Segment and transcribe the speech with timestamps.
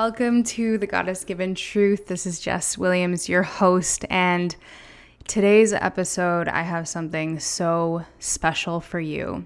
[0.00, 2.06] Welcome to the Goddess Given Truth.
[2.06, 4.54] This is Jess Williams, your host, and
[5.26, 9.44] today's episode, I have something so special for you.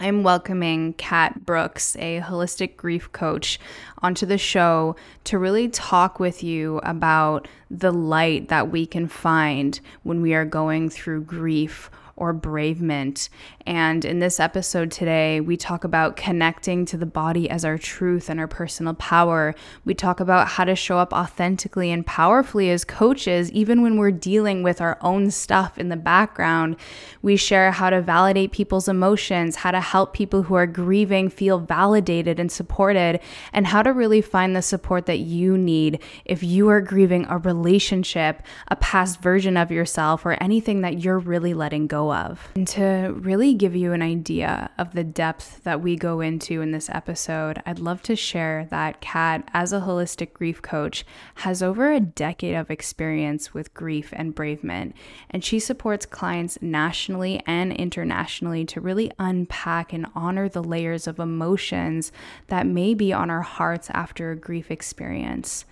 [0.00, 3.60] I'm welcoming Katt Brooks, a holistic grief coach,
[4.00, 9.78] onto the show to really talk with you about the light that we can find
[10.04, 13.28] when we are going through grief or bereavement.
[13.66, 18.28] And in this episode today, we talk about connecting to the body as our truth
[18.28, 19.54] and our personal power.
[19.84, 24.10] We talk about how to show up authentically and powerfully as coaches, even when we're
[24.10, 26.76] dealing with our own stuff in the background.
[27.22, 31.58] We share how to validate people's emotions, how to help people who are grieving feel
[31.58, 33.20] validated and supported,
[33.52, 37.38] and how to really find the support that you need if you are grieving a
[37.38, 42.48] relationship, a past version of yourself, or anything that you're really letting go of.
[42.56, 46.72] And to really give you an idea of the depth that we go into in
[46.72, 51.04] this episode, I'd love to share that Katt, as a holistic grief coach,
[51.36, 54.94] has over a decade of experience with grief and bereavement,
[55.30, 61.18] and she supports clients nationally and internationally to really unpack and honor the layers of
[61.18, 62.12] emotions
[62.48, 65.64] that may be on our hearts after a grief experience.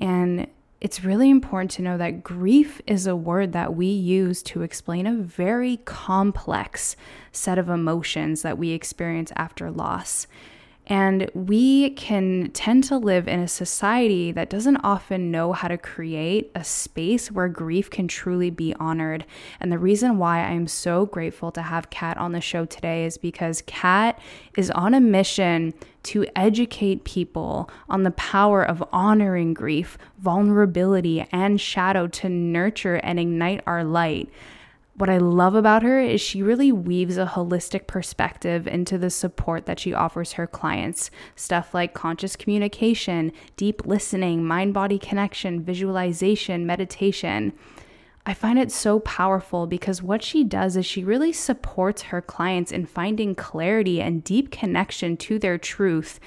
[0.00, 0.46] And
[0.80, 5.06] it's really important to know that grief is a word that we use to explain
[5.06, 6.96] a very complex
[7.32, 10.26] set of emotions that we experience after loss.
[10.90, 15.78] And we can tend to live in a society that doesn't often know how to
[15.78, 19.24] create a space where grief can truly be honored.
[19.60, 23.18] And the reason why I'm so grateful to have Katt on the show today is
[23.18, 24.18] because Katt
[24.56, 31.60] is on a mission to educate people on the power of honoring grief, vulnerability, and
[31.60, 34.28] shadow to nurture and ignite our light.
[34.96, 39.64] What I love about her is she really weaves a holistic perspective into the support
[39.66, 41.10] that she offers her clients.
[41.36, 47.54] Stuff like conscious communication, deep listening, mind body connection, visualization, meditation.
[48.26, 52.70] I find it so powerful because what she does is she really supports her clients
[52.70, 56.20] in finding clarity and deep connection to their truth.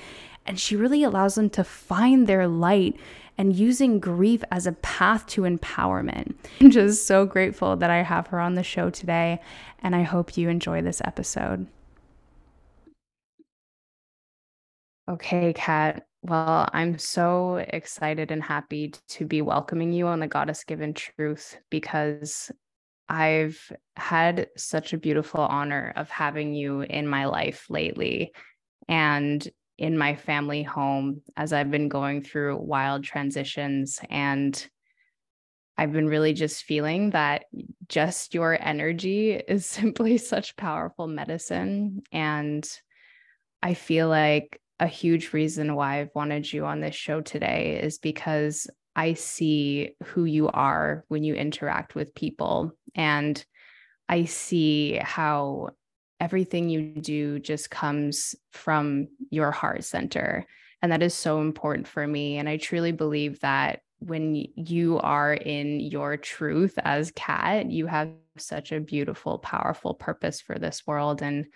[0.45, 2.97] And she really allows them to find their light
[3.38, 6.36] and using grief as a path to empowerment.
[6.62, 9.40] I'm just so grateful that I have her on the show today,
[9.82, 11.68] and I hope you enjoy this episode.
[15.10, 16.06] Okay, Katt.
[16.22, 21.58] Well, I'm so excited and happy to be welcoming you on the Goddess Given Truth
[21.70, 22.50] because
[23.10, 23.60] I've
[23.98, 28.32] had such a beautiful honor of having you in my life lately.
[28.88, 29.46] And
[29.84, 34.00] in my family home as I've been going through wild transitions.
[34.10, 34.66] And
[35.78, 37.46] I've been really just feeling that
[37.90, 42.02] just your energy is simply such powerful medicine.
[42.14, 42.66] And
[43.62, 47.98] I feel like a huge reason why I've wanted you on this show today is
[47.98, 52.72] because I see who you are when you interact with people.
[52.96, 53.44] And
[54.08, 55.72] I see how
[56.24, 60.46] everything you do just comes from your heart center.
[60.82, 62.38] And that is so important for me.
[62.38, 68.12] And I truly believe that when you are in your truth as Katt, you have
[68.38, 71.22] such a beautiful, powerful purpose for this world.
[71.22, 71.48] And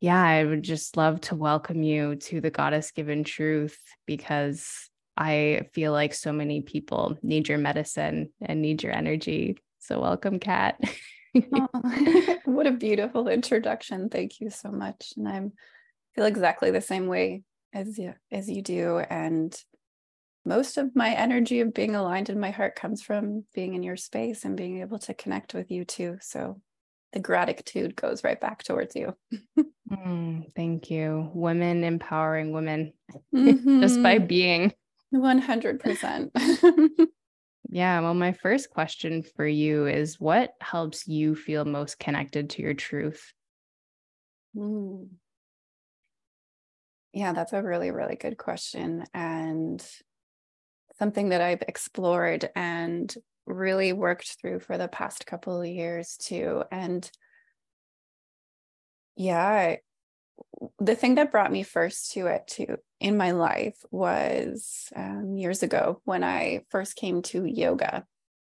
[0.00, 5.66] yeah, I would just love to welcome you to the Goddess Given Truth because I
[5.72, 9.58] feel like so many people need your medicine and need your energy.
[9.80, 10.80] So, welcome, Katt.
[11.36, 11.68] oh,
[12.44, 14.08] what a beautiful introduction.
[14.08, 15.12] Thank you so much.
[15.16, 15.52] And I'm
[16.14, 18.98] feel exactly the same way as you as you do.
[18.98, 19.56] And
[20.44, 23.96] most of my energy of being aligned in my heart comes from being in your
[23.96, 26.16] space and being able to connect with you too.
[26.20, 26.60] So
[27.12, 29.14] the gratitude goes right back towards you.
[29.90, 31.30] mm, thank you.
[31.34, 32.92] Women empowering women
[33.34, 33.80] mm-hmm.
[33.80, 34.72] just by being.
[35.14, 37.08] 100%.
[37.68, 38.00] Yeah.
[38.00, 42.74] Well, my first question for you is what helps you feel most connected to your
[42.74, 43.32] truth?
[44.54, 45.18] Mm.
[47.12, 49.04] Yeah, that's a really, really good question.
[49.14, 49.84] And
[50.98, 53.12] something that I've explored and
[53.46, 56.64] really worked through for the past couple of years too.
[56.70, 57.10] And
[59.16, 59.76] yeah,
[60.78, 65.62] the thing that brought me first to it too in my life was um, years
[65.62, 68.04] ago when I first came to yoga.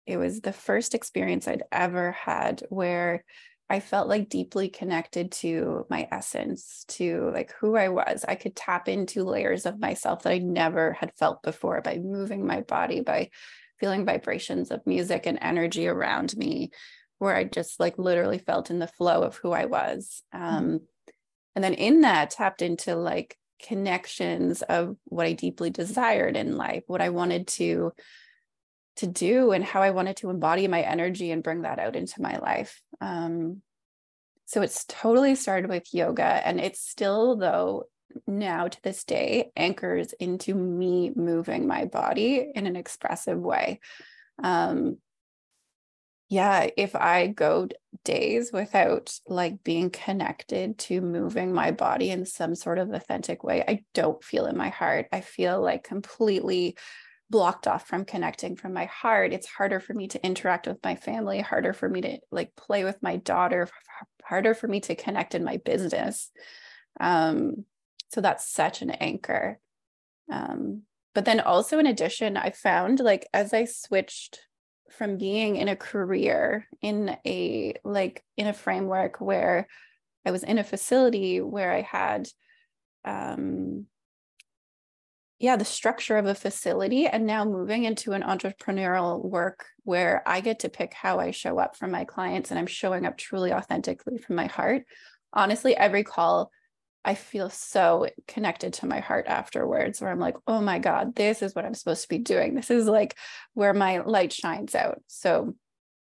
[0.06, 3.24] It was the first experience I'd ever had where
[3.68, 8.24] I felt like deeply connected to my essence, to like who I was.
[8.26, 12.46] I could tap into layers of myself that I never had felt before by moving
[12.46, 13.30] my body, by
[13.80, 16.70] feeling vibrations of music and energy around me,
[17.18, 20.22] where I just like literally felt in the flow of who I was.
[20.32, 20.44] Mm-hmm.
[20.44, 20.80] Um,
[21.56, 26.84] and then in that tapped into like connections of what I deeply desired in life,
[26.86, 27.92] what I wanted to
[28.96, 32.22] to do and how I wanted to embody my energy and bring that out into
[32.22, 32.80] my life.
[33.00, 33.60] Um,
[34.46, 37.84] so it's totally started with yoga and it's still though
[38.26, 43.80] now to this day anchors into me moving my body in an expressive way.
[44.42, 44.98] Um,
[46.28, 47.68] yeah, if I go
[48.04, 53.62] days without like being connected to moving my body in some sort of authentic way,
[53.66, 55.06] I don't feel in my heart.
[55.12, 56.76] I feel like completely
[57.30, 59.32] blocked off from connecting from my heart.
[59.32, 62.82] It's harder for me to interact with my family, harder for me to like play
[62.82, 63.68] with my daughter,
[64.24, 66.30] harder for me to connect in my business.
[66.98, 67.64] Um,
[68.10, 69.60] so that's such an anchor.
[70.30, 70.82] Um,
[71.14, 74.40] but then also in addition, I found like as I switched
[74.90, 79.66] from being in a career in a like in a framework where
[80.24, 82.28] I was in a facility where I had
[83.04, 83.86] um
[85.38, 90.40] yeah the structure of a facility and now moving into an entrepreneurial work where I
[90.40, 93.52] get to pick how I show up for my clients and I'm showing up truly
[93.52, 94.84] authentically from my heart.
[95.32, 96.50] Honestly every call
[97.06, 101.40] I feel so connected to my heart afterwards, where I'm like, oh my God, this
[101.40, 102.54] is what I'm supposed to be doing.
[102.54, 103.16] This is like
[103.54, 105.00] where my light shines out.
[105.06, 105.54] So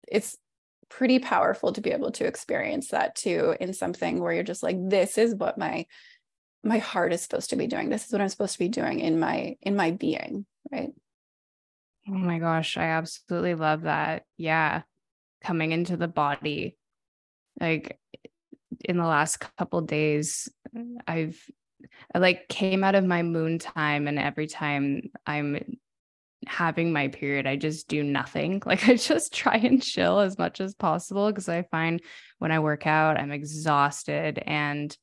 [0.08, 0.38] it's
[0.90, 4.78] pretty powerful to be able to experience that too in something where you're just like,
[4.80, 5.86] this is what my
[6.64, 7.90] my heart is supposed to be doing.
[7.90, 10.92] This is what I'm supposed to be doing in my in my being, right?
[12.08, 14.24] Oh my gosh, I absolutely love that.
[14.38, 14.84] Yeah.
[15.44, 16.78] Coming into the body.
[17.60, 18.00] Like
[18.86, 20.50] in the last couple days
[21.08, 21.40] i've
[22.14, 25.78] I like came out of my moon time and every time i'm
[26.46, 28.62] having my period i just do nothing.
[28.66, 32.02] Like i just try and chill as much as possible because i find
[32.40, 34.96] when i work out i'm exhausted and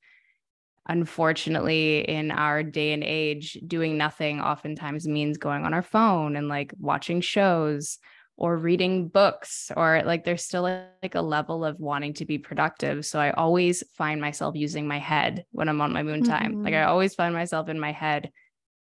[0.86, 6.48] unfortunately in our day and age doing nothing oftentimes means going on our phone and
[6.48, 7.98] like watching shows
[8.36, 13.06] or reading books or like there's still like a level of wanting to be productive.
[13.06, 16.52] So i always find myself using my head when i'm on my moon time.
[16.52, 16.64] Mm-hmm.
[16.64, 18.30] like i always find myself in my head.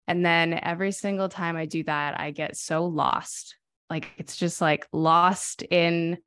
[0.06, 3.56] And then every single time i do that i get so lost.
[3.88, 6.18] Like it's just like lost in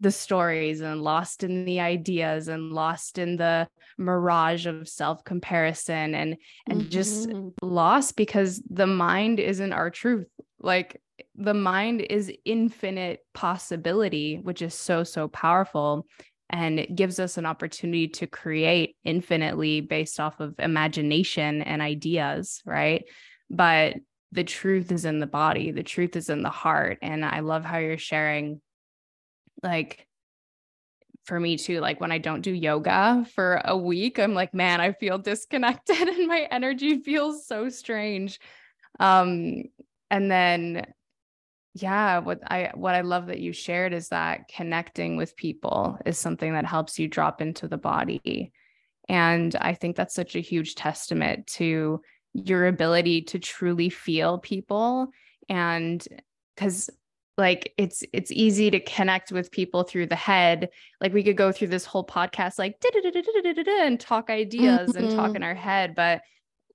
[0.00, 3.68] the stories and lost in the ideas and lost in the
[3.98, 6.36] mirage of self comparison and
[6.66, 6.88] and mm-hmm.
[6.88, 7.30] just
[7.60, 10.26] lost because the mind isn't our truth.
[10.58, 11.00] Like
[11.36, 16.06] the mind is infinite possibility, which is so, so powerful.
[16.50, 22.60] And it gives us an opportunity to create infinitely based off of imagination and ideas,
[22.66, 23.04] right?
[23.48, 23.96] But
[24.32, 26.98] the truth is in the body, the truth is in the heart.
[27.02, 28.60] And I love how you're sharing,
[29.62, 30.06] like,
[31.24, 34.80] for me too, like when I don't do yoga for a week, I'm like, man,
[34.80, 38.40] I feel disconnected and my energy feels so strange.
[38.98, 39.64] Um,
[40.10, 40.86] and then
[41.74, 46.18] yeah what i what i love that you shared is that connecting with people is
[46.18, 48.52] something that helps you drop into the body
[49.08, 52.00] and i think that's such a huge testament to
[52.34, 55.08] your ability to truly feel people
[55.48, 56.06] and
[56.56, 56.90] cuz
[57.38, 60.68] like it's it's easy to connect with people through the head
[61.00, 62.76] like we could go through this whole podcast like
[63.80, 65.44] and talk ideas and talk in mm-hmm.
[65.44, 66.20] our head but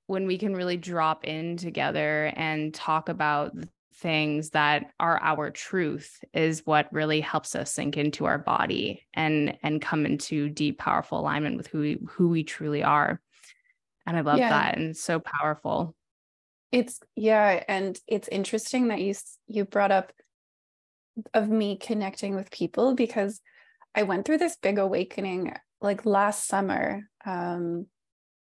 [0.07, 3.53] when we can really drop in together and talk about
[3.97, 9.57] things that are our truth is what really helps us sink into our body and
[9.63, 13.21] and come into deep powerful alignment with who we, who we truly are
[14.05, 14.49] and i love yeah.
[14.49, 15.95] that and so powerful
[16.73, 19.13] it's yeah and it's interesting that you
[19.47, 20.11] you brought up
[21.33, 23.39] of me connecting with people because
[23.95, 27.85] i went through this big awakening like last summer um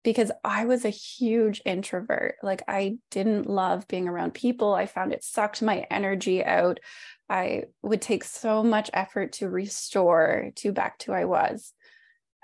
[0.05, 2.35] because I was a huge introvert.
[2.43, 4.75] Like I didn't love being around people.
[4.75, 6.79] I found it sucked my energy out.
[7.27, 11.73] I would take so much effort to restore to back to who I was.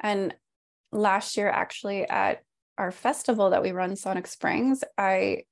[0.01, 0.33] And
[0.91, 2.41] last year actually at
[2.79, 5.43] our festival that we run Sonic Springs, I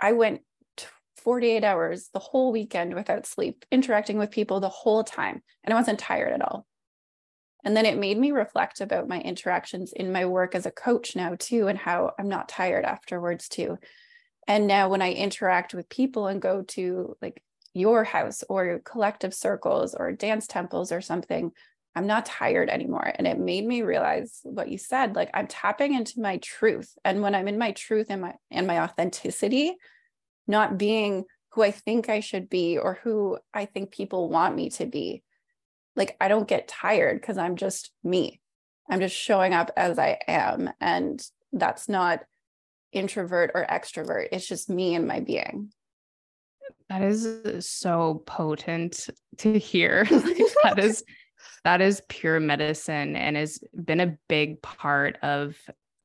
[0.00, 0.40] I went
[1.18, 5.76] 48 hours the whole weekend without sleep, interacting with people the whole time, and I
[5.76, 6.66] wasn't tired at all.
[7.64, 11.16] And then it made me reflect about my interactions in my work as a coach
[11.16, 13.78] now, too, and how I'm not tired afterwards, too.
[14.46, 17.42] And now when I interact with people and go to like
[17.74, 21.52] your house or collective circles or dance temples or something,
[21.94, 23.12] I'm not tired anymore.
[23.14, 26.96] And it made me realize what you said like I'm tapping into my truth.
[27.04, 29.76] And when I'm in my truth and my and my authenticity,
[30.46, 34.70] not being who I think I should be or who I think people want me
[34.70, 35.22] to be,
[35.98, 38.40] like I don't get tired because I'm just me.
[38.88, 40.70] I'm just showing up as I am.
[40.80, 41.20] And
[41.52, 42.20] that's not
[42.92, 44.28] introvert or extrovert.
[44.32, 45.72] It's just me and my being.
[46.88, 50.04] That is so potent to hear.
[50.62, 51.04] that is
[51.64, 55.56] that is pure medicine and has been a big part of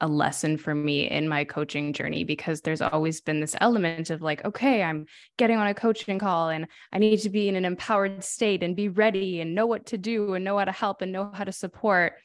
[0.04, 4.22] a lesson for me in my coaching journey because there's always been this element of
[4.22, 5.06] like, okay, I'm
[5.38, 8.76] getting on a coaching call and I need to be in an empowered state and
[8.76, 11.46] be ready and know what to do and know how to help and know how
[11.46, 12.16] to support.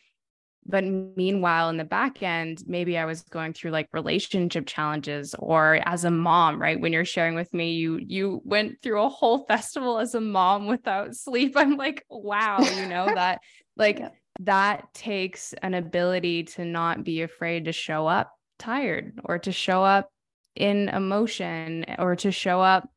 [0.66, 5.80] But meanwhile, in the back end, maybe I was going through like relationship challenges or
[5.85, 6.80] as a mom, right?
[6.80, 10.66] When you're sharing with me, you you went through a whole festival as a mom
[10.66, 11.52] without sleep.
[11.56, 13.38] I'm like, wow, you know, that
[13.76, 14.02] like
[14.40, 19.85] that takes an ability to not be afraid to show up tired or to show
[19.85, 20.11] up
[20.54, 22.88] in emotion or to show up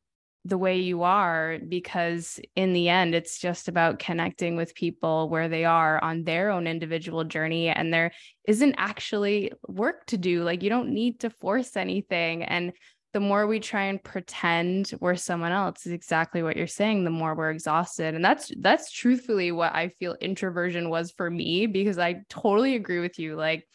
[0.44, 5.48] the way you are because in the end it's just about connecting with people where
[5.48, 7.68] they are on their own individual journey.
[7.68, 8.10] And there
[8.48, 10.42] isn't actually work to do.
[10.42, 12.42] Like you don't need to force anything.
[12.42, 12.72] And
[13.12, 17.10] the more we try and pretend we're someone else is exactly what you're saying the
[17.10, 18.14] more we're exhausted.
[18.14, 23.00] And that's that's truthfully what i feel introversion was for me because i totally agree
[23.00, 23.36] with you.
[23.36, 23.66] Like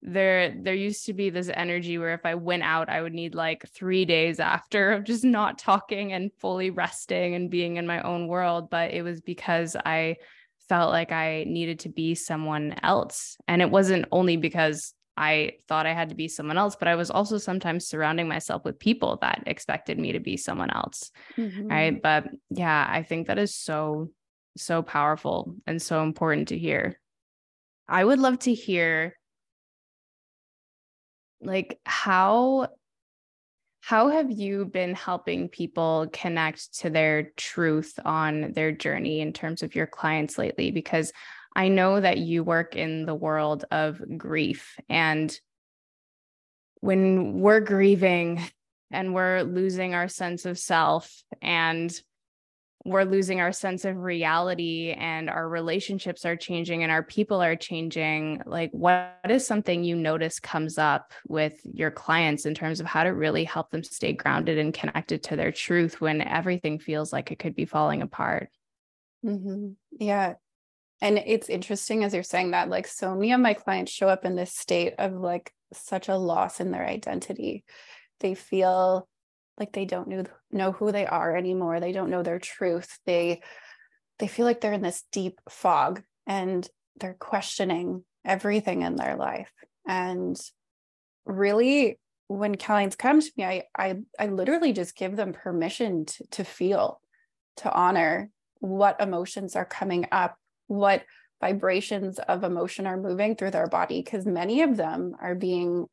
[0.00, 3.36] there there used to be this energy where if i went out i would need
[3.36, 8.02] like 3 days after of just not talking and fully resting and being in my
[8.02, 8.70] own world.
[8.70, 10.16] But it was because i
[10.68, 13.36] felt like i needed to be someone else.
[13.46, 16.96] And it wasn't only because I thought I had to be someone else, but I
[16.96, 21.12] was also sometimes surrounding myself with people that expected me to be someone else.
[21.36, 21.68] Mm-hmm.
[21.68, 22.02] Right.
[22.02, 24.10] But yeah, I think that is so,
[24.56, 26.98] so powerful and so important to hear.
[27.88, 29.16] I would love to hear
[31.40, 32.68] like how
[33.80, 39.62] how have you been helping people connect to their truth on their journey in terms
[39.62, 41.12] of your clients lately because
[41.54, 44.76] I know that you work in the world of grief.
[44.88, 45.38] And
[46.80, 48.42] when we're grieving
[48.90, 51.92] and we're losing our sense of self and
[52.84, 57.54] we're losing our sense of reality and our relationships are changing and our people are
[57.54, 62.86] changing like what is something you notice comes up with your clients in terms of
[62.86, 67.12] how to really help them stay grounded and connected to their truth when everything feels
[67.12, 68.48] like it could be falling apart
[69.24, 69.70] mm-hmm.
[70.00, 70.34] yeah
[71.02, 74.24] and it's interesting as you're saying that, like, so many of my clients show up
[74.24, 77.64] in this state of like such a loss in their identity.
[78.20, 79.08] They feel
[79.58, 81.80] like they don't know, know who they are anymore.
[81.80, 82.98] They don't know their truth.
[83.04, 83.42] They
[84.20, 86.68] they feel like they're in this deep fog and
[87.00, 89.50] they're questioning everything in their life.
[89.88, 90.40] And
[91.26, 96.26] really, when clients come to me, I I I literally just give them permission to,
[96.30, 97.00] to feel,
[97.56, 98.30] to honor
[98.60, 100.36] what emotions are coming up
[100.72, 101.02] what
[101.40, 105.86] vibrations of emotion are moving through their body because many of them are being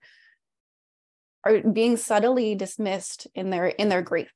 [1.44, 4.32] are being subtly dismissed in their in their grief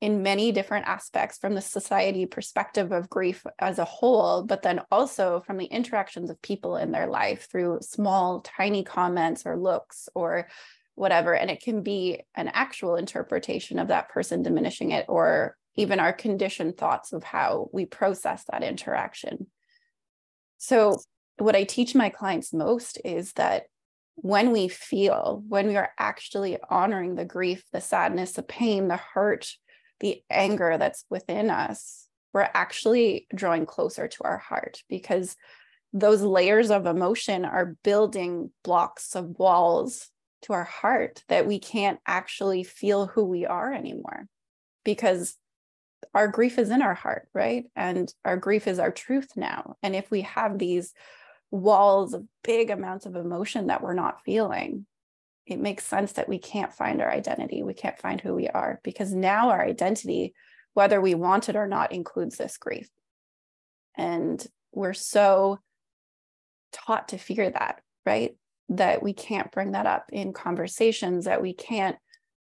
[0.00, 4.80] in many different aspects from the society perspective of grief as a whole but then
[4.90, 10.08] also from the interactions of people in their life through small tiny comments or looks
[10.14, 10.48] or
[11.00, 11.34] whatever.
[11.34, 16.12] And it can be an actual interpretation of that person diminishing it or even our
[16.12, 19.46] conditioned thoughts of how we process that interaction
[20.60, 20.98] so,
[21.38, 23.64] what I teach my clients most is that
[24.16, 28.98] when we feel, when we are actually honoring the grief, the sadness, the pain, the
[28.98, 29.50] hurt,
[30.00, 35.34] the anger that's within us, we're actually drawing closer to our heart because
[35.94, 40.10] those layers of emotion are building blocks of walls
[40.42, 44.28] to our heart that we can't actually feel who we are anymore
[44.84, 45.36] because
[46.14, 47.64] our grief is in our heart, right?
[47.76, 49.76] And our grief is our truth now.
[49.82, 50.92] And if we have these
[51.50, 54.86] walls of big amounts of emotion that we're not feeling,
[55.46, 57.62] it makes sense that we can't find our identity.
[57.62, 60.34] We can't find who we are because now our identity,
[60.74, 62.88] whether we want it or not, includes this grief.
[63.96, 65.58] And we're so
[66.72, 68.36] taught to fear that, right?
[68.68, 71.96] That we can't bring that up in conversations, that we can't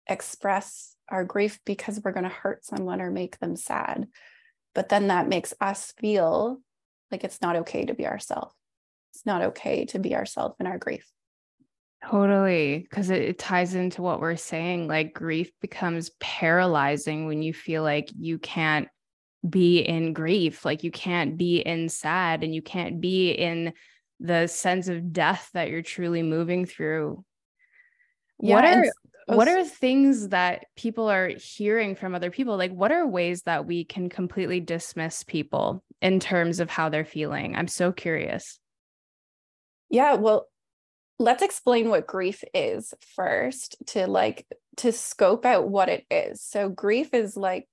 [0.06, 4.08] express our grief because we're going to hurt someone or make them sad.
[4.74, 6.60] But then that makes us feel
[7.10, 8.54] like it's not okay to be ourselves.
[9.12, 11.08] It's not okay to be ourselves in our grief.
[12.10, 12.78] Totally.
[12.78, 14.88] Because it, it, ties into what we're saying.
[14.88, 18.88] Like grief becomes paralyzing when you feel like you can't
[19.48, 23.72] be in grief, like you can't be in sad and you can't be in
[24.20, 27.24] the sense of death that you're truly moving through.
[28.40, 28.84] Yeah, what are
[29.26, 33.42] Oh, what are things that people are hearing from other people like what are ways
[33.42, 38.58] that we can completely dismiss people in terms of how they're feeling i'm so curious
[39.88, 40.46] yeah well
[41.18, 46.42] let's explain what grief is first to like to scope out what it is.
[46.42, 47.68] So grief is like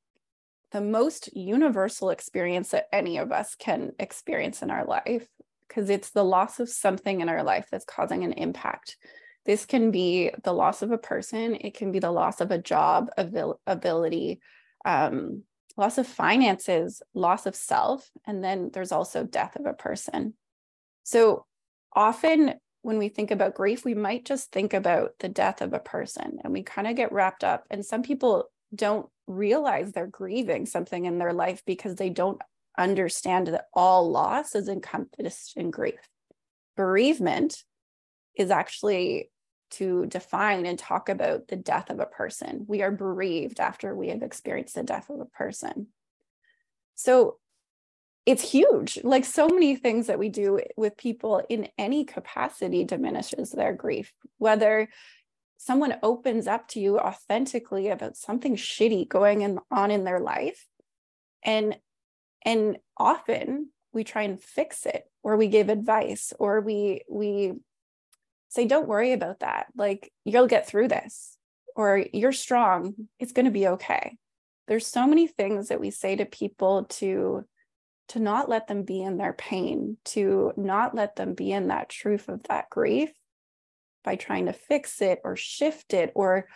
[0.71, 5.27] the most universal experience that any of us can experience in our life
[5.67, 8.97] because it's the loss of something in our life that's causing an impact.
[9.45, 12.57] This can be the loss of a person, it can be the loss of a
[12.57, 14.39] job, abil- ability,
[14.85, 15.43] um,
[15.77, 20.33] loss of finances, loss of self, and then there's also death of a person.
[21.03, 21.45] So
[21.93, 25.79] often when we think about grief, we might just think about the death of a
[25.79, 27.65] person and we kind of get wrapped up.
[27.69, 32.41] And some people don't realize they're grieving something in their life because they don't
[32.77, 35.99] understand that all loss is encompassed in grief.
[36.75, 37.63] Bereavement
[38.35, 39.29] is actually
[39.71, 42.65] to define and talk about the death of a person.
[42.67, 45.87] We are bereaved after we have experienced the death of a person.
[46.95, 47.37] So
[48.25, 48.99] it's huge.
[49.03, 54.13] Like so many things that we do with people in any capacity diminishes their grief,
[54.37, 54.89] whether
[55.57, 60.67] someone opens up to you authentically about something shitty going in, on in their life
[61.43, 61.77] and
[62.43, 67.53] and often we try and fix it or we give advice or we we
[68.51, 69.67] say don't worry about that.
[69.75, 71.37] Like you'll get through this
[71.75, 72.93] or you're strong.
[73.17, 74.17] It's going to be okay.
[74.67, 77.45] There's so many things that we say to people to
[78.09, 81.87] to not let them be in their pain to not let them be in that
[81.87, 83.09] truth of that grief
[84.03, 86.47] by trying to fix it or shift it or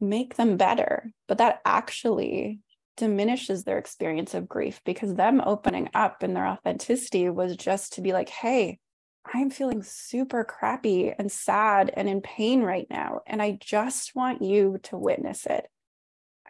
[0.00, 1.12] make them better.
[1.28, 2.60] But that actually
[2.96, 8.00] diminishes their experience of grief because them opening up in their authenticity was just to
[8.00, 8.78] be like hey
[9.24, 13.20] I'm feeling super crappy and sad and in pain right now.
[13.26, 15.66] And I just want you to witness it.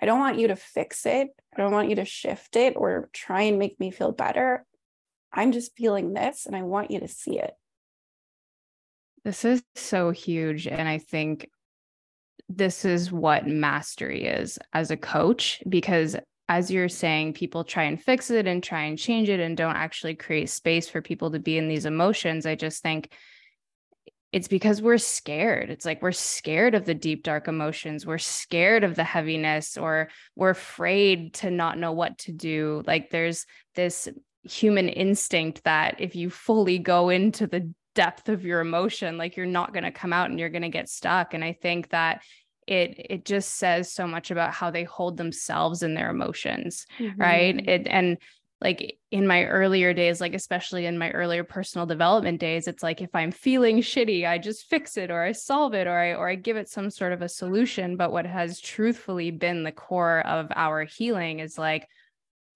[0.01, 1.29] I don't want you to fix it.
[1.55, 4.65] I don't want you to shift it or try and make me feel better.
[5.33, 7.53] I'm just feeling this and I want you to see it.
[9.25, 10.67] This is so huge.
[10.67, 11.49] And I think
[12.49, 16.17] this is what mastery is as a coach, because
[16.53, 19.75] as you're saying, people try and fix it and try and change it and don't
[19.75, 22.45] actually create space for people to be in these emotions.
[22.45, 23.11] I just think
[24.33, 25.71] it's because we're scared.
[25.71, 28.05] It's like we're scared of the deep, dark emotions.
[28.05, 32.83] We're scared of the heaviness, or we're afraid to not know what to do.
[32.87, 34.09] Like there's this
[34.45, 39.47] human instinct that if you fully go into the depth of your emotion, like you're
[39.47, 41.33] not going to come out and you're going to get stuck.
[41.33, 42.23] And I think that
[42.67, 47.21] it it just says so much about how they hold themselves and their emotions mm-hmm.
[47.21, 48.19] right it and
[48.61, 53.01] like in my earlier days like especially in my earlier personal development days it's like
[53.01, 56.29] if i'm feeling shitty i just fix it or i solve it or i or
[56.29, 57.97] i give it some sort of a solution.
[57.97, 61.89] But what has truthfully been the core of our healing is like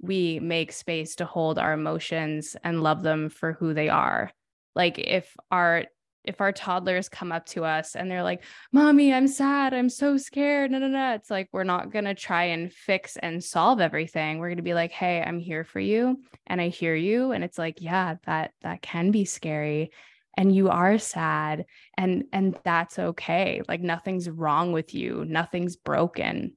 [0.01, 4.31] we make space to hold our emotions and love them for who they are.
[4.75, 5.87] Like if our
[6.27, 9.73] if our toddlers come up to us and they're like, Mommy, I'm sad.
[9.73, 10.71] I'm so scared.
[10.71, 11.15] No, no, no.
[11.15, 14.39] It's like, we're not going to try and fix and solve everything.
[14.39, 16.21] We're going to be like, Hey, I'm here for you.
[16.47, 17.33] And I hear you.
[17.33, 19.91] And it's like, yeah, that, that can be scary.
[20.37, 21.65] And you are sad.
[21.97, 23.62] And, and that's okay.
[23.69, 25.25] Like nothing's wrong with you.
[25.27, 26.57] Nothing's broken.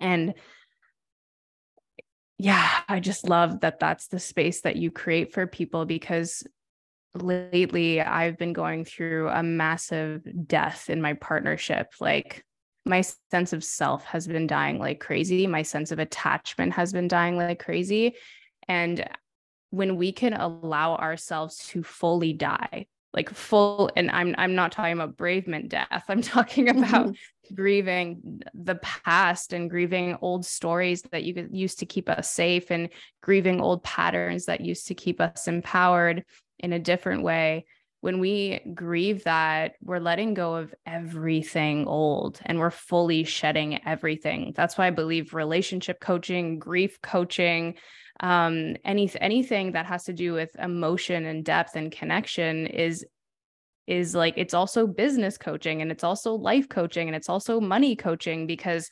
[0.00, 0.34] And
[2.38, 6.44] yeah, I just love that that's the space that you create for people because
[7.22, 11.92] lately I've been going through a massive death in my partnership.
[12.00, 12.44] Like
[12.84, 15.46] my sense of self has been dying like crazy.
[15.46, 18.14] My sense of attachment has been dying like crazy.
[18.68, 19.08] And
[19.70, 24.92] when we can allow ourselves to fully die, like full, and I'm I'm not talking
[24.92, 26.04] about bereavement death.
[26.08, 27.54] I'm talking about mm-hmm.
[27.54, 32.90] grieving the past and grieving old stories that you used to keep us safe and
[33.22, 36.24] grieving old patterns that used to keep us empowered
[36.58, 37.66] in a different way.
[38.00, 44.52] When we grieve that we're letting go of everything old and we're fully shedding everything.
[44.54, 47.74] That's why i believe relationship coaching grief coaching
[48.20, 53.04] um, any anything that has to do with emotion and depth and connection is
[53.86, 57.94] is like it's also business coaching and it's also life coaching and it's also money
[57.94, 58.90] coaching because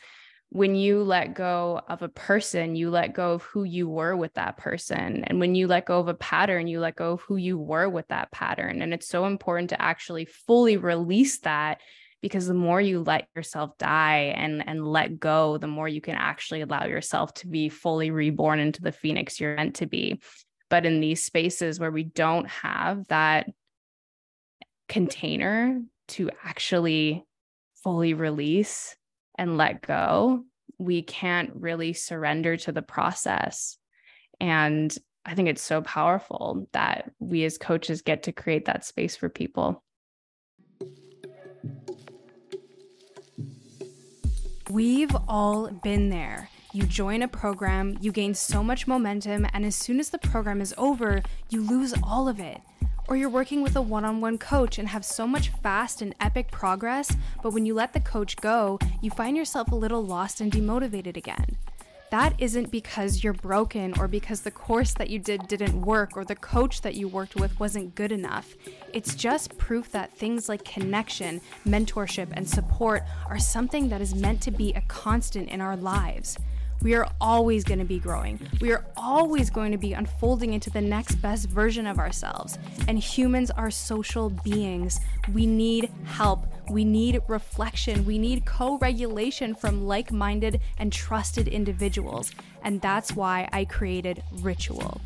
[0.54, 4.32] when you let go of a person, you let go of who you were with
[4.34, 5.24] that person.
[5.24, 7.88] And when you let go of a pattern, you let go of who you were
[7.88, 8.80] with that pattern.
[8.80, 11.80] And it's so important to actually fully release that
[12.22, 16.14] because the more you let yourself die and and let go, the more you can
[16.14, 20.20] actually allow yourself to be fully reborn into the phoenix you're meant to be.
[20.70, 23.50] But in these spaces where we don't have that
[24.88, 27.24] container to actually
[27.82, 28.94] fully release
[29.36, 30.44] and let go,
[30.78, 33.78] we can't really surrender to the process.
[34.40, 39.16] And I think it's so powerful that we as coaches get to create that space
[39.16, 39.82] for people.
[44.70, 46.48] We've all been there.
[46.72, 50.60] You join a program, you gain so much momentum, and as soon as the program
[50.60, 52.60] is over, you lose all of it.
[53.08, 56.14] Or you're working with a one on one coach and have so much fast and
[56.20, 60.40] epic progress, but when you let the coach go, you find yourself a little lost
[60.40, 61.58] and demotivated again
[62.14, 66.24] that isn't because you're broken or because the course that you did didn't work or
[66.24, 68.54] the coach that you worked with wasn't good enough.
[68.92, 74.40] It's just proof that things like connection, mentorship, and support are something that is meant
[74.42, 76.38] to be a constant in our lives.
[76.84, 78.38] We are always going to be growing.
[78.60, 82.58] We are always going to be unfolding into the next best version of ourselves.
[82.86, 85.00] And humans are social beings.
[85.32, 86.46] We need help.
[86.68, 88.04] We need reflection.
[88.04, 92.30] We need co regulation from like minded and trusted individuals.
[92.62, 95.00] And that's why I created Ritual.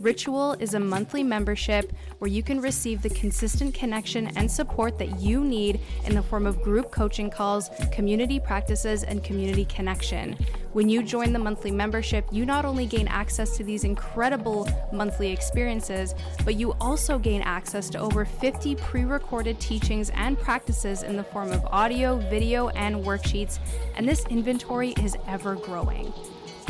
[0.00, 5.18] Ritual is a monthly membership where you can receive the consistent connection and support that
[5.20, 10.36] you need in the form of group coaching calls, community practices, and community connection.
[10.72, 15.32] When you join the monthly membership, you not only gain access to these incredible monthly
[15.32, 21.16] experiences, but you also gain access to over 50 pre recorded teachings and practices in
[21.16, 23.58] the form of audio, video, and worksheets.
[23.96, 26.12] And this inventory is ever growing.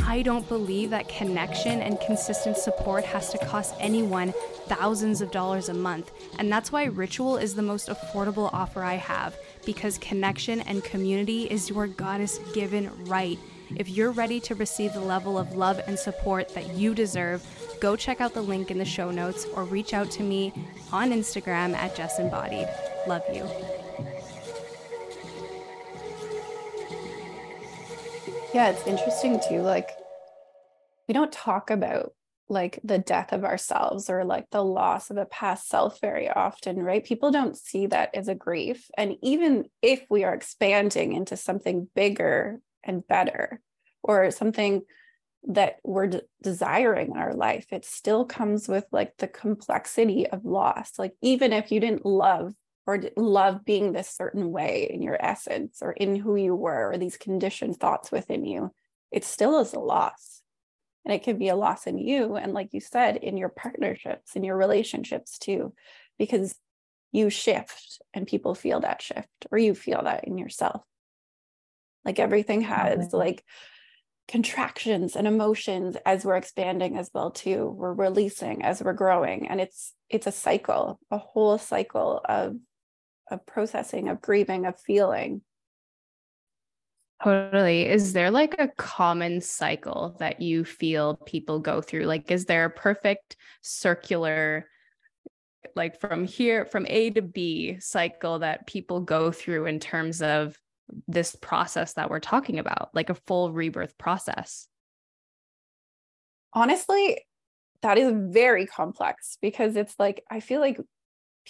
[0.05, 4.33] I don't believe that connection and consistent support has to cost anyone
[4.67, 6.11] thousands of dollars a month.
[6.37, 11.43] And that's why Ritual is the most affordable offer I have because connection and community
[11.43, 13.37] is your goddess given right.
[13.75, 17.45] If you're ready to receive the level of love and support that you deserve,
[17.79, 20.53] go check out the link in the show notes or reach out to me
[20.91, 22.67] on Instagram at Jess Embodied.
[23.07, 23.47] Love you.
[28.53, 29.61] Yeah, it's interesting too.
[29.61, 29.91] Like,
[31.07, 32.13] we don't talk about
[32.49, 36.81] like the death of ourselves or like the loss of a past self very often,
[36.81, 37.03] right?
[37.03, 38.89] People don't see that as a grief.
[38.97, 43.61] And even if we are expanding into something bigger and better
[44.01, 44.81] or something
[45.47, 50.43] that we're de- desiring in our life, it still comes with like the complexity of
[50.43, 50.93] loss.
[50.97, 52.53] Like, even if you didn't love
[52.87, 56.97] or love being this certain way in your essence or in who you were or
[56.97, 58.71] these conditioned thoughts within you,
[59.11, 60.41] it still is a loss.
[61.05, 64.35] And it can be a loss in you and like you said in your partnerships
[64.35, 65.73] in your relationships too
[66.19, 66.55] because
[67.11, 70.83] you shift and people feel that shift or you feel that in yourself.
[72.05, 73.43] Like everything has like
[74.27, 79.47] contractions and emotions as we're expanding as well too we're releasing as we're growing.
[79.47, 82.55] And it's it's a cycle a whole cycle of
[83.31, 85.41] of processing of grieving of feeling
[87.21, 87.85] Totally.
[87.85, 92.05] Is there like a common cycle that you feel people go through?
[92.05, 94.67] Like, is there a perfect circular,
[95.75, 100.57] like from here, from A to B cycle that people go through in terms of
[101.09, 104.69] this process that we're talking about, like a full rebirth process?
[106.53, 107.21] Honestly,
[107.81, 110.79] that is very complex because it's like, I feel like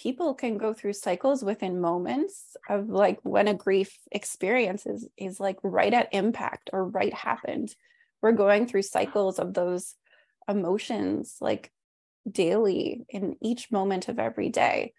[0.00, 5.38] people can go through cycles within moments of like when a grief experience is, is
[5.38, 7.74] like right at impact or right happened.
[8.22, 9.94] We're going through cycles of those
[10.48, 11.70] emotions like
[12.30, 14.94] daily in each moment of every day.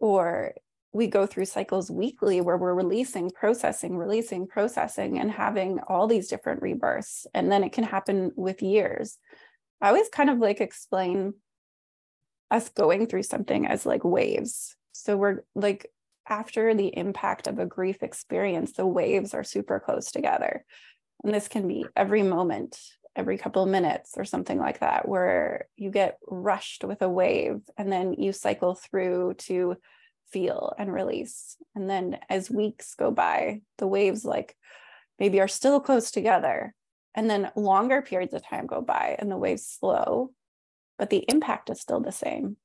[0.00, 0.54] Or
[0.92, 6.26] we go through cycles weekly where we're releasing, processing, releasing, processing, and having all these
[6.26, 7.24] different rebirths.
[7.34, 9.16] And then it can happen with years.
[9.80, 11.34] I always kind of like explain
[12.50, 14.76] us going through something as like waves.
[14.92, 15.90] So we're like
[16.28, 20.64] after the impact of a grief experience, the waves are super close together.
[21.24, 22.80] And this can be every moment,
[23.16, 27.60] every couple of minutes or something like that, where you get rushed with a wave
[27.76, 29.76] and then you cycle through to
[30.30, 31.56] feel and release.
[31.74, 34.56] And then as weeks go by, the waves like
[35.18, 36.74] maybe are still close together.
[37.14, 40.30] And then longer periods of time go by and the waves slow
[41.00, 42.58] but the impact is still the same.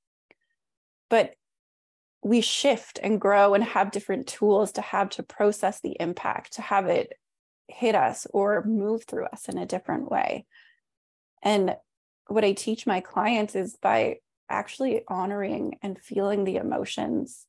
[1.10, 1.36] But
[2.22, 6.62] we shift and grow and have different tools to have to process the impact, to
[6.62, 7.14] have it
[7.70, 10.46] hit us or move through us in a different way.
[11.44, 11.78] And
[12.28, 14.18] what I teach my clients is by
[14.50, 17.46] actually honoring and feeling the emotions,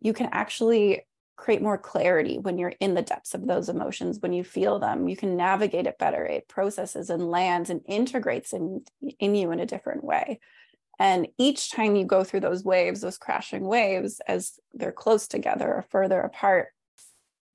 [0.00, 1.02] you can actually
[1.36, 5.08] create more clarity when you're in the depths of those emotions when you feel them.
[5.08, 6.24] You can navigate it better.
[6.24, 8.84] It processes and lands and integrates in
[9.18, 10.40] in you in a different way.
[10.98, 15.66] And each time you go through those waves those crashing waves as they're close together
[15.66, 16.68] or further apart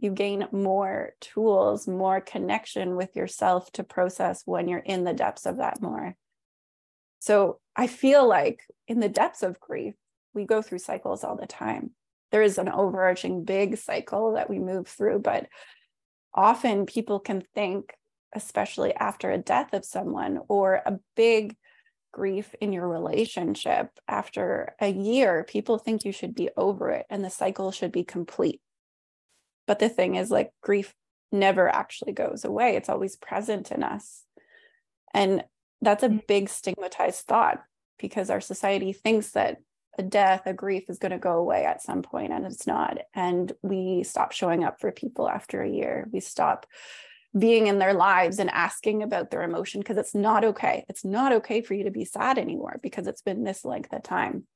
[0.01, 5.45] you gain more tools more connection with yourself to process when you're in the depths
[5.45, 6.15] of that more.
[7.19, 9.95] So i feel like in the depths of grief
[10.33, 11.91] we go through cycles all the time
[12.31, 15.47] there is an overarching big cycle that we move through but
[16.33, 17.93] often people can think,
[18.33, 21.55] especially after a death of someone or a big
[22.11, 27.23] grief in your relationship, after a year, people think you should be over it and
[27.23, 28.61] the cycle should be complete.
[29.67, 30.93] But the thing is, like, grief
[31.31, 34.23] never actually goes away, it's always present in us.
[35.13, 35.43] And
[35.81, 36.25] that's a mm.
[36.27, 37.61] big stigmatized thought
[37.99, 39.57] because our society thinks that
[39.99, 42.97] a death, a grief is going to go away at some point, and it's not.
[43.13, 46.07] And we stop showing up for people after a year.
[46.11, 46.65] We stop
[47.37, 50.85] being in their lives and asking about their emotion because it's not okay.
[50.89, 54.01] It's not okay for you to be sad anymore because it's been this length of
[54.01, 54.47] time.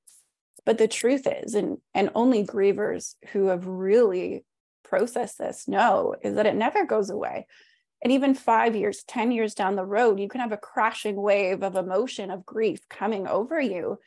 [0.66, 4.46] But the truth is, and and only grievers who have really
[4.84, 7.48] processed this know, is that it never goes away.
[8.02, 11.64] And even five years, 10 years down the road, you can have a crashing wave
[11.64, 13.98] of emotion, of grief coming over you.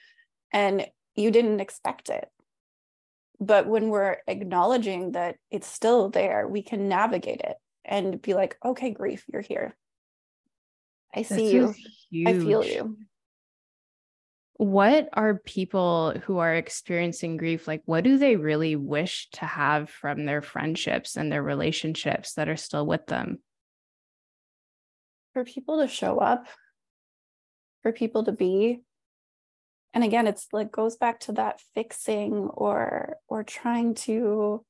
[0.52, 2.28] And you didn't expect it.
[3.40, 8.56] But when we're acknowledging that it's still there, we can navigate it and be like,
[8.64, 9.76] okay, grief, you're here.
[11.14, 11.74] I see you.
[12.10, 12.28] Huge.
[12.28, 12.96] I feel you.
[14.58, 17.82] What are people who are experiencing grief like?
[17.84, 22.56] What do they really wish to have from their friendships and their relationships that are
[22.56, 23.38] still with them?
[25.34, 26.46] For people to show up,
[27.82, 28.80] for people to be,
[29.96, 34.62] and again it's like goes back to that fixing or or trying to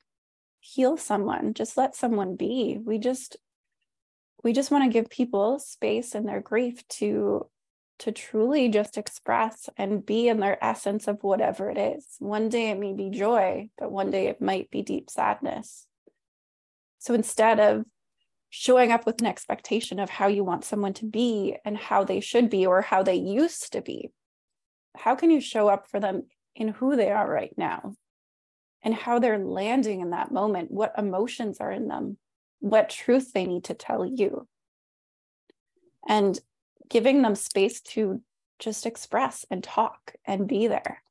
[0.60, 2.78] heal someone just let someone be.
[2.82, 3.36] We just
[4.44, 7.50] we just want to give people space in their grief to
[7.98, 12.06] to truly just express and be in their essence of whatever it is.
[12.20, 15.88] One day it may be joy but one day it might be deep sadness.
[16.98, 17.84] So instead of
[18.50, 22.20] showing up with an expectation of how you want someone to be and how they
[22.20, 24.12] should be or how they used to be
[24.96, 27.94] how can you show up for them in who they are right now?
[28.82, 32.18] And how they're landing in that moment what emotions are in them
[32.60, 34.46] what truth they need to tell you.
[36.08, 36.38] And
[36.88, 38.22] giving them space to
[38.58, 41.02] just express and talk and be there.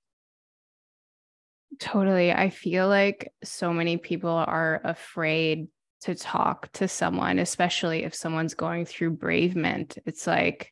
[1.79, 2.31] Totally.
[2.31, 5.67] I feel like so many people are afraid
[6.01, 9.97] to talk to someone especially if someone's going through bereavement.
[10.05, 10.71] It's like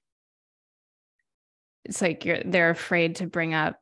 [1.85, 3.79] it's like you're they're afraid to bring up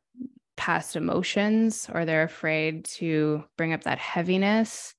[0.57, 4.93] past emotions or they're afraid to bring up that heaviness.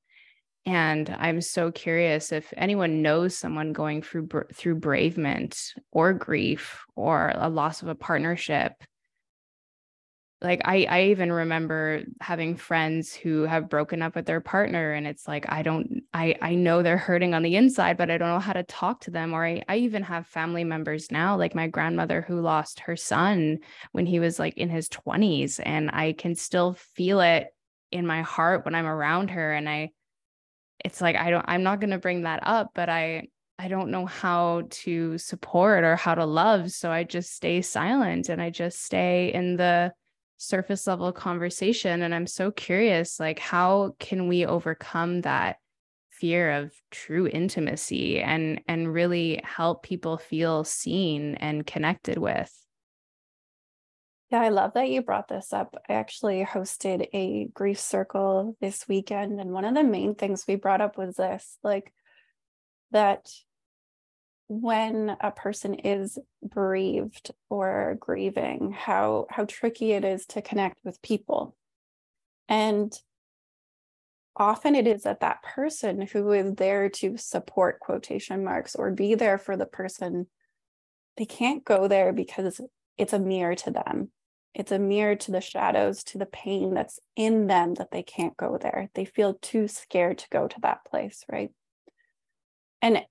[0.64, 7.32] And i'm so curious if anyone knows someone going through through bereavement or grief or
[7.34, 8.72] a loss of a partnership
[10.42, 15.06] like I I even remember having friends who have broken up with their partner and
[15.06, 18.28] it's like I don't I I know they're hurting on the inside but I don't
[18.28, 21.54] know how to talk to them or I I even have family members now like
[21.54, 23.58] my grandmother who lost her son
[23.92, 27.48] when he was like in his 20s and I can still feel it
[27.92, 29.90] in my heart when I'm around her and I
[30.84, 33.28] it's like I don't I'm not going to bring that up but I
[33.58, 38.28] I don't know how to support or how to love so I just stay silent
[38.28, 39.92] and I just stay in the
[40.42, 45.56] surface level conversation and i'm so curious like how can we overcome that
[46.22, 52.52] fear of true intimacy and and really help people feel seen and connected with?
[54.30, 55.74] Yeah i love that you brought this up.
[55.88, 60.54] I actually hosted a grief circle this weekend and one of the main things we
[60.54, 61.92] brought up was this like
[62.92, 63.28] that
[64.60, 71.00] when a person is bereaved or grieving how how tricky it is to connect with
[71.00, 71.56] people.
[72.50, 72.92] And
[74.36, 79.14] often it is that that person who is there to support quotation marks or be
[79.14, 80.26] there for the person
[81.16, 82.60] they can't go there because
[82.98, 84.10] it's a mirror to them.
[84.54, 88.36] It's a mirror to the shadows to the pain that's in them that they can't
[88.36, 88.90] go there.
[88.94, 91.50] They feel too scared to go to that place right?
[92.82, 93.02] And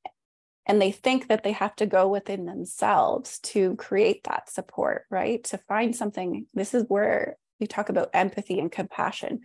[0.66, 5.44] and they think that they have to go within themselves to create that support right?
[5.46, 9.42] To find something this is where we talk about empathy and compassion.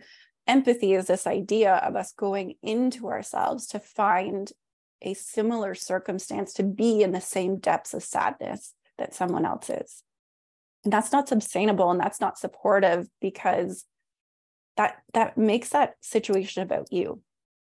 [0.47, 4.51] Empathy is this idea of us going into ourselves to find
[5.01, 10.03] a similar circumstance to be in the same depths of sadness that someone else is.
[10.83, 13.85] And that's not sustainable and that's not supportive because
[14.77, 17.21] that that makes that situation about you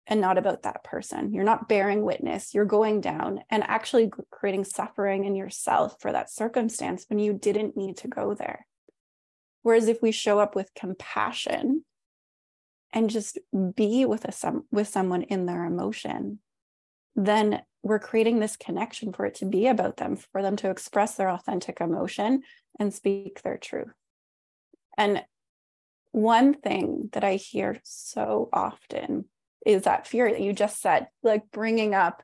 [0.06, 1.32] and not about that person.
[1.32, 2.54] You're not bearing witness.
[2.54, 7.76] You're going down and actually creating suffering in yourself for that circumstance when you didn't
[7.76, 8.66] need to go there.
[9.62, 11.84] Whereas if we show up with compassion
[12.92, 13.38] and just
[13.74, 16.38] be with a some with someone in their emotion,
[17.16, 21.16] then we're creating this connection for it to be about them, for them to express
[21.16, 22.42] their authentic emotion
[22.78, 23.92] and speak their truth.
[24.96, 25.24] And
[26.12, 29.26] one thing that I hear so often
[29.66, 32.22] is that fear that you just said, like bringing up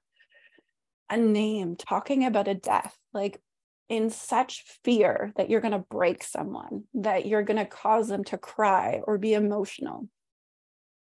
[1.11, 3.41] a name, talking about a death, like
[3.89, 8.23] in such fear that you're going to break someone, that you're going to cause them
[8.25, 10.09] to cry or be emotional.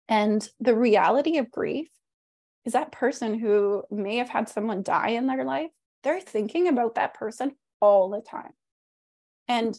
[0.07, 1.89] And the reality of grief
[2.65, 5.71] is that person who may have had someone die in their life,
[6.05, 8.53] they're thinking about that person all the time.
[9.49, 9.77] And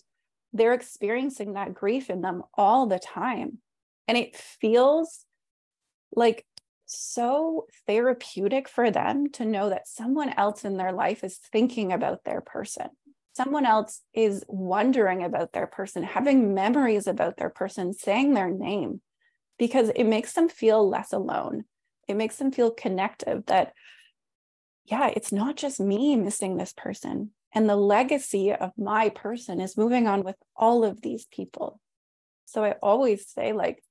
[0.52, 3.60] they're experiencing that grief in them all the time.
[4.08, 5.26] And it feels
[6.12, 6.46] like
[6.86, 12.24] so therapeutic for them to know that someone else in their life is thinking about
[12.24, 12.88] their person.
[13.36, 19.02] Someone else is wondering about their person, having memories about their person, saying their name,
[19.58, 21.66] because it makes them feel less alone.
[22.08, 23.74] It makes them feel connected that,
[24.86, 27.32] yeah, it's not just me missing this person.
[27.54, 31.80] And the legacy of my person is moving on with all of these people.
[32.46, 33.84] So I always say, like,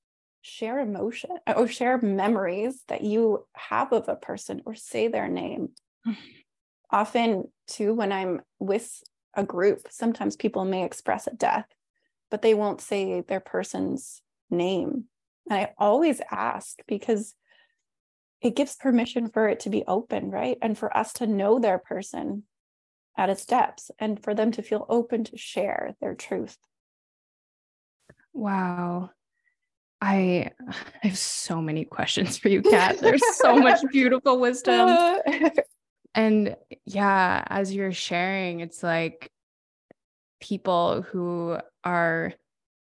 [0.49, 5.71] share emotion or share memories that you have of a person or say their name.
[6.07, 6.17] Mm.
[6.91, 9.03] Often, too, when I'm with
[9.35, 11.67] a group, sometimes people may express a death,
[12.31, 15.05] but they won't say their person's name.
[15.49, 17.35] And I always ask because
[18.41, 20.59] it gives permission for it to be open, right?
[20.63, 22.45] And for us to know their person
[23.17, 26.57] at its depths and for them to feel open to share their truth.
[28.33, 29.11] Wow.
[30.01, 30.51] I,
[31.03, 32.99] I have so many questions for you, Katt.
[33.01, 34.89] There's so much beautiful wisdom.
[34.89, 35.51] Uh.
[36.15, 39.31] and yeah, as you're sharing, it's like
[40.41, 42.33] people who are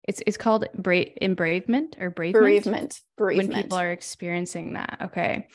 [0.09, 2.43] it's it's called bra- embravement or bravement.
[2.43, 3.01] Bereavement.
[3.17, 3.53] Bereavement.
[3.53, 4.99] When people are experiencing that.
[5.05, 5.47] Okay.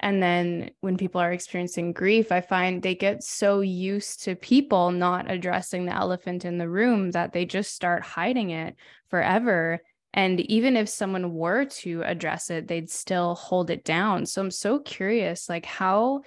[0.00, 4.90] And then when people are experiencing grief, I find they get so used to people
[4.90, 8.76] not addressing the elephant in the room that they just start hiding it
[9.08, 9.80] forever.
[10.14, 14.26] And even if someone were to address it, they'd still hold it down.
[14.26, 16.22] So I'm so curious like, how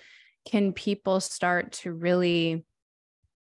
[0.45, 2.65] can people start to really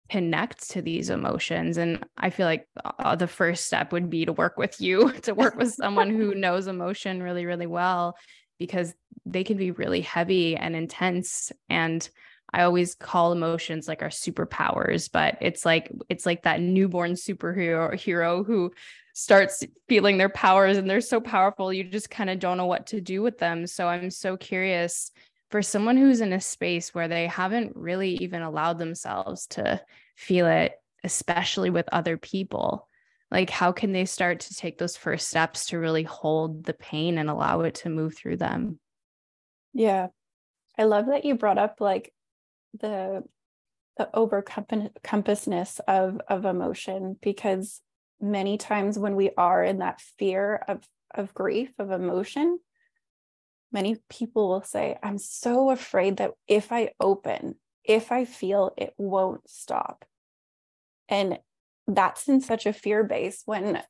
[0.09, 4.33] connect to these emotions and i feel like uh, the first step would be to
[4.33, 8.16] work with you to work with someone who knows emotion really really well
[8.59, 8.94] because
[9.25, 12.09] they can be really heavy and intense and
[12.53, 17.92] i always call emotions like our superpowers but it's like it's like that newborn superhero
[17.99, 18.70] hero who
[19.19, 22.87] starts feeling their powers and they're so powerful you just kind of don't know what
[22.89, 23.67] to do with them.
[23.67, 25.11] So i'm so curious
[25.51, 29.81] for someone who's in a space where they haven't really even allowed themselves to
[30.17, 32.89] feel it especially with other people
[33.31, 37.19] like how can they start to take those first steps to really hold the pain
[37.19, 38.79] and allow it to move through them?
[39.73, 40.09] Yeah.
[40.79, 42.13] I love that you brought up like
[42.79, 43.25] the
[43.97, 47.81] the overcompassness of of emotion because
[48.21, 52.59] many times when we are in that fear of of grief of emotion
[53.73, 58.93] many people will say i'm so afraid that if i open if i feel it
[58.99, 60.05] won't stop
[61.09, 61.39] and
[61.87, 63.83] that's in such a fear base when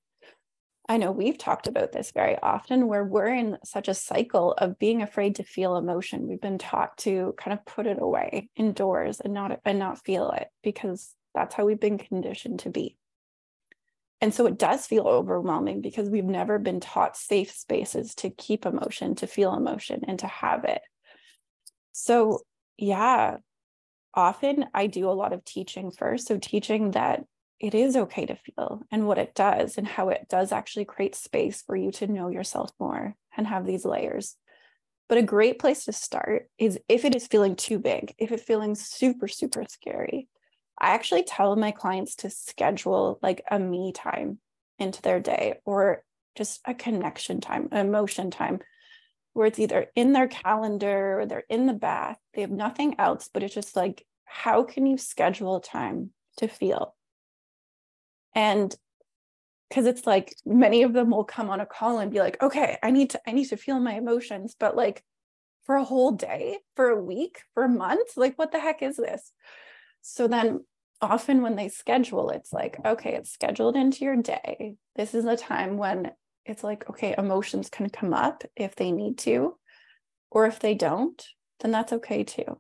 [0.89, 4.79] I know we've talked about this very often where we're in such a cycle of
[4.79, 6.29] being afraid to feel emotion.
[6.29, 10.31] We've been taught to kind of put it away indoors and not and not feel
[10.31, 12.97] it because that's how we've been conditioned to be.
[14.20, 18.64] And so it does feel overwhelming because we've never been taught safe spaces to keep
[18.64, 20.81] emotion, to feel emotion and to have it.
[21.92, 22.40] So,
[22.79, 23.37] yeah,
[24.14, 26.26] often I do a lot of teaching first.
[26.26, 27.24] So, teaching that
[27.61, 31.14] it is okay to feel and what it does and how it does actually create
[31.14, 34.37] space for you to know yourself more and have these layers.
[35.09, 38.42] But a great place to start is if it is feeling too big, if it's
[38.42, 40.29] feeling super, super scary.
[40.79, 44.39] I actually tell my clients to schedule like a me time
[44.79, 46.03] into their day or
[46.37, 48.61] just a connection time, emotion time,
[49.33, 52.18] where it's either in their calendar or they're in the bath.
[52.35, 56.97] They have nothing else, but it's just like, how can you schedule time to feel?
[58.37, 58.77] and
[59.68, 62.79] because it's like many of them will come on a call and be like okay
[62.85, 65.03] i need to i need to feel my emotions but like
[65.64, 68.97] for a whole day for a week for a month like what the heck is
[68.97, 69.33] this
[70.09, 70.64] so then
[71.00, 75.36] often when they schedule it's like okay it's scheduled into your day this is a
[75.36, 76.11] time when
[76.44, 79.57] it's like okay emotions can come up if they need to
[80.30, 81.26] or if they don't
[81.61, 82.59] then that's okay too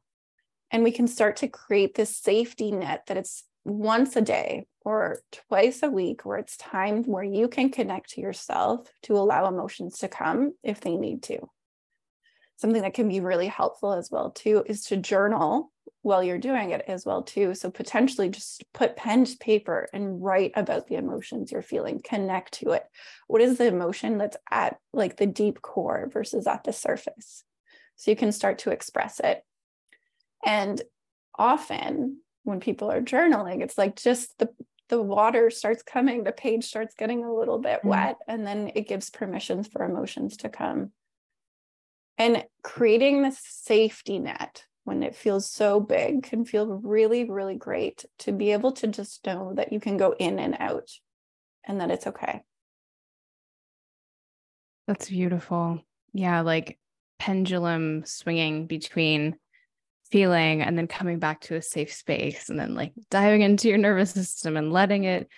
[0.70, 5.20] and we can start to create this safety net that it's once a day or
[5.48, 9.98] twice a week where it's time where you can connect to yourself to allow emotions
[9.98, 11.38] to come if they need to.
[12.56, 16.70] Something that can be really helpful as well too is to journal while you're doing
[16.70, 17.54] it as well too.
[17.54, 22.54] So potentially just put pen to paper and write about the emotions you're feeling connect
[22.54, 22.84] to it.
[23.26, 27.44] What is the emotion that's at like the deep core versus at the surface?
[27.96, 29.42] So you can start to express it.
[30.44, 30.80] And
[31.38, 34.48] often when people are journaling it's like just the
[34.88, 37.88] the water starts coming the page starts getting a little bit mm-hmm.
[37.88, 40.92] wet and then it gives permissions for emotions to come
[42.18, 48.04] and creating the safety net when it feels so big can feel really, really great
[48.18, 50.90] to be able to just know that you can go in and out
[51.64, 52.42] and that it's okay.
[54.86, 55.80] That's beautiful.
[56.12, 56.78] Yeah, like
[57.18, 59.36] pendulum swinging between
[60.10, 63.78] feeling and then coming back to a safe space and then like diving into your
[63.78, 65.28] nervous system and letting it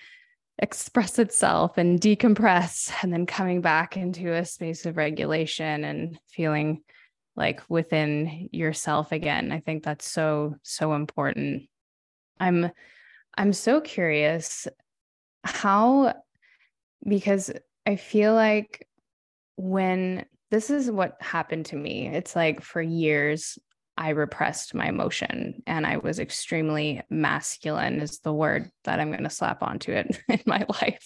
[0.59, 6.83] express itself and decompress and then coming back into a space of regulation and feeling
[7.37, 9.53] like within yourself again.
[9.53, 11.65] I think that's so so important.
[12.41, 12.71] I'm
[13.37, 14.67] i'm so curious
[15.45, 16.15] how
[17.07, 17.53] because
[17.87, 18.87] i feel like
[19.57, 22.09] when this is what happened to me.
[22.09, 23.59] It's like for years
[23.99, 29.25] I repressed my emotion and I was extremely masculine, is the word that I'm going
[29.25, 31.05] to slap onto it in my life,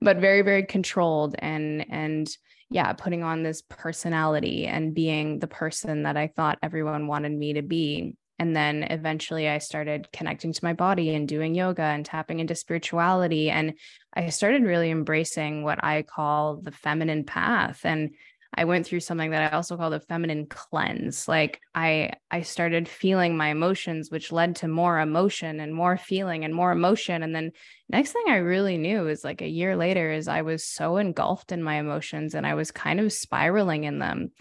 [0.00, 2.30] but very, very controlled and, and,
[2.72, 7.54] yeah, putting on this personality and being the person that I thought everyone wanted me
[7.54, 8.14] to be.
[8.38, 12.54] And then eventually I started connecting to my body and doing yoga and tapping into
[12.54, 13.50] spirituality.
[13.50, 13.74] And
[14.14, 17.80] I started really embracing what I call the feminine path.
[17.84, 18.10] And
[18.52, 21.28] I went through something that I also call the feminine cleanse.
[21.28, 26.44] Like I I started feeling my emotions which led to more emotion and more feeling
[26.44, 27.52] and more emotion and then
[27.88, 31.52] next thing I really knew is like a year later is I was so engulfed
[31.52, 34.32] in my emotions and I was kind of spiraling in them.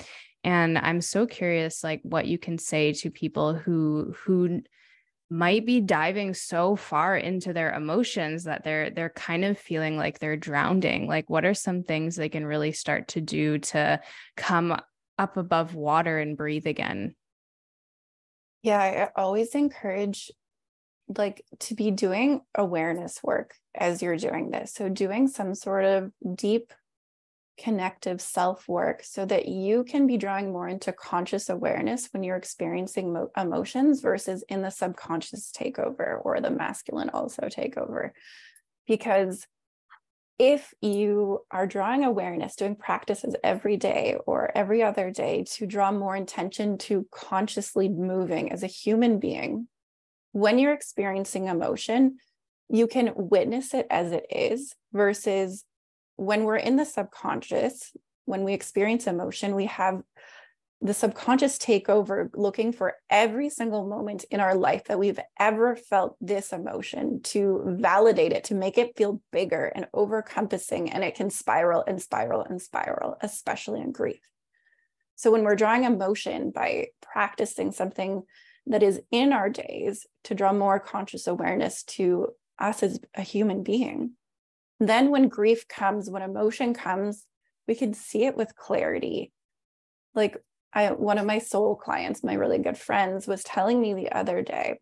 [0.44, 4.62] And I'm so curious like what you can say to people who who
[5.30, 10.20] might be diving so far into their emotions that they're they're kind of feeling like
[10.20, 11.08] they're drowning.
[11.08, 14.02] Like what are some things they can really start to do to
[14.36, 14.80] come
[15.18, 17.16] up above water and breathe again?
[18.64, 20.32] Yeah i always encourage
[21.18, 24.74] like to be doing awareness work as you're doing this.
[24.74, 26.72] So doing some sort of deep
[27.62, 32.38] connective self work so that you can be drawing more into conscious awareness when you're
[32.38, 38.12] experiencing mo- emotions versus in the subconscious takeover or the masculine also takeover.
[38.88, 39.46] Because
[40.40, 45.92] if you are drawing awareness, doing practices every day or every other day to draw
[45.92, 49.68] more intention to consciously moving as a human being,
[50.32, 52.18] when you're experiencing emotion,
[52.70, 55.66] you can witness it as it is versus
[56.20, 57.96] when we're in the subconscious,
[58.26, 60.02] when we experience emotion, we have
[60.82, 65.76] the subconscious take over looking for every single moment in our life that we've ever
[65.76, 70.90] felt this emotion to validate it, to make it feel bigger and overcompassing.
[70.92, 74.22] And it can spiral and spiral and spiral, especially in grief.
[75.16, 78.24] So when we're drawing emotion by practicing something
[78.68, 83.64] that is in our days to draw more conscious awareness to us as a human
[83.64, 84.12] being,
[84.80, 87.26] then when grief comes, when emotion comes,
[87.68, 89.32] we can see it with clarity.
[90.16, 90.38] Like
[90.74, 94.42] I one of my soul clients, my really good friends, was telling me the other
[94.42, 94.80] day,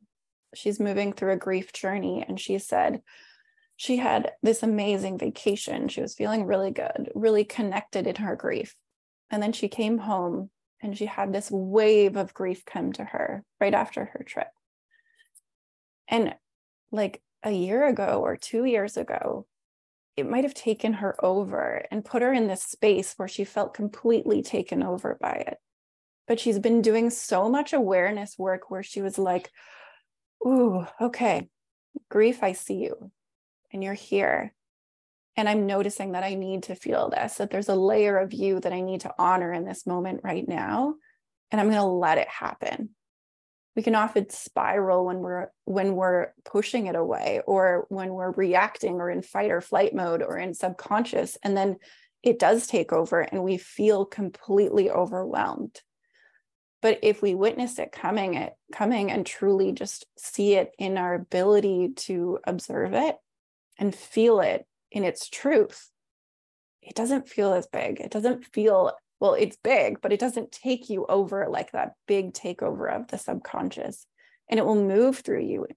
[0.54, 3.02] she's moving through a grief journey and she said
[3.76, 5.88] she had this amazing vacation.
[5.88, 8.76] She was feeling really good, really connected in her grief.
[9.30, 10.50] And then she came home
[10.82, 14.48] and she had this wave of grief come to her right after her trip.
[16.08, 16.36] And
[16.92, 19.46] like a year ago or two years ago,
[20.18, 23.76] it might have taken her over and put her in this space where she felt
[23.76, 25.58] completely taken over by it.
[26.28, 29.52] But she's been doing so much awareness work where she was like,
[30.46, 31.48] Ooh, okay,
[32.10, 33.12] grief, I see you
[33.72, 34.54] and you're here.
[35.36, 38.60] And I'm noticing that I need to feel this, that there's a layer of you
[38.60, 40.96] that I need to honor in this moment right now.
[41.52, 42.90] And I'm going to let it happen
[43.78, 48.96] we can often spiral when we're when we're pushing it away or when we're reacting
[48.96, 51.78] or in fight or flight mode or in subconscious and then
[52.24, 55.80] it does take over and we feel completely overwhelmed.
[56.82, 61.14] But if we witness it coming it coming and truly just see it in our
[61.14, 63.16] ability to observe it
[63.78, 65.92] and feel it in its truth
[66.88, 68.00] it doesn't feel as big.
[68.00, 72.34] It doesn't feel well, it's big, but it doesn't take you over like that big
[72.34, 74.06] takeover of the subconscious.
[74.50, 75.68] And it will move through you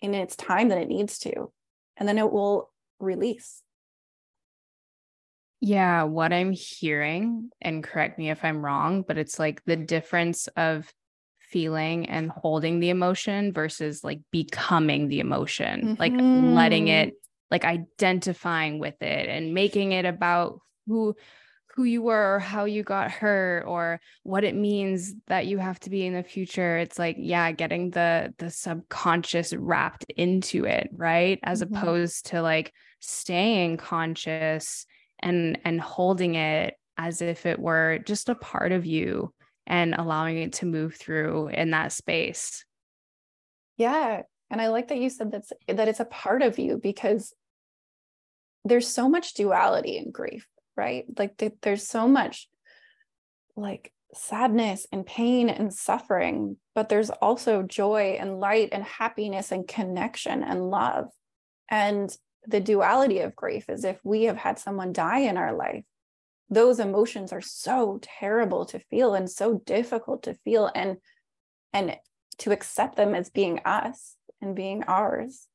[0.00, 1.52] in its time that it needs to.
[1.96, 3.62] And then it will release.
[5.60, 10.48] Yeah, what I'm hearing, and correct me if I'm wrong, but it's like the difference
[10.56, 10.92] of
[11.38, 16.00] feeling and holding the emotion versus like becoming the emotion, mm-hmm.
[16.00, 17.46] like letting it, mm-hmm.
[17.52, 20.58] like identifying with it and making it about
[20.88, 21.14] who
[21.74, 25.80] who you were or how you got hurt or what it means that you have
[25.80, 30.88] to be in the future it's like yeah getting the the subconscious wrapped into it
[30.92, 31.38] right?
[31.42, 31.74] As mm-hmm.
[31.74, 34.86] opposed to like staying conscious
[35.20, 39.32] and and holding it as if it were just a part of you
[39.66, 42.64] and allowing it to move through in that space.
[43.76, 47.34] Yeah and i like that you said that's that it's a part of you because
[48.64, 50.46] there's so much duality in grief
[50.82, 51.04] right?
[51.16, 52.48] Like th- there's so much
[53.56, 59.68] like sadness and pain and suffering but there's also joy and light and happiness and
[59.68, 61.06] connection and love.
[61.70, 62.14] And
[62.46, 65.84] the duality of grief is if we have had someone die in our life
[66.52, 70.98] those emotions are so terrible to feel and so difficult to feel and
[71.72, 71.96] and
[72.38, 75.46] to accept them as being us and being ours.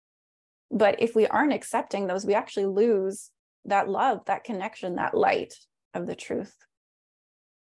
[0.72, 3.30] But if we aren't accepting those we actually lose
[3.68, 5.54] that love that connection that light
[5.94, 6.56] of the truth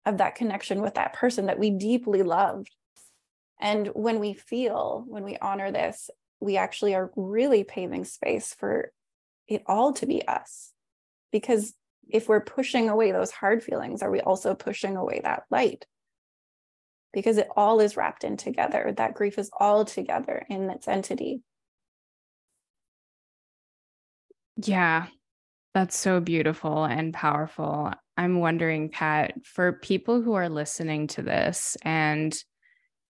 [0.04, 2.70] of that connection with that person that we deeply loved
[3.60, 6.10] and when we feel when we honor this
[6.42, 8.90] we actually are really paving space for
[9.46, 10.72] it all to be us.
[11.30, 11.74] Because
[12.08, 15.86] if we're pushing away those hard feelings, are we also pushing away that light?
[17.12, 18.92] Because it all is wrapped in together.
[18.96, 21.42] That grief is all together in its entity.
[24.56, 25.06] Yeah,
[25.74, 27.92] that's so beautiful and powerful.
[28.16, 32.36] I'm wondering, Katt, for people who are listening to this and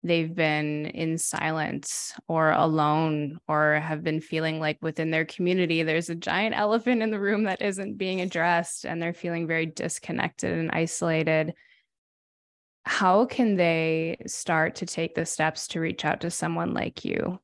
[0.05, 6.11] they've been in silence or alone or have been feeling like within their community there's
[6.11, 10.59] a giant elephant in the room that isn't being addressed and they're feeling very disconnected
[10.59, 11.55] and isolated
[12.85, 17.39] how can they start to take the steps to reach out to someone like you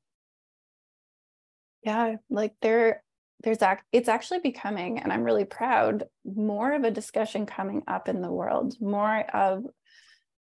[1.84, 3.04] yeah like there
[3.42, 8.08] there's act it's actually becoming and i'm really proud more of a discussion coming up
[8.08, 9.64] in the world more of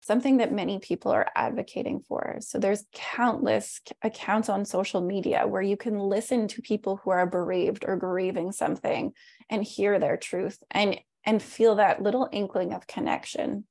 [0.04, 2.36] something that many people are advocating for.
[2.40, 7.26] So there's countless accounts on social media where you can listen to people who are
[7.26, 9.14] bereaved or grieving something
[9.48, 13.64] and hear their truth and and feel that little inkling of connection.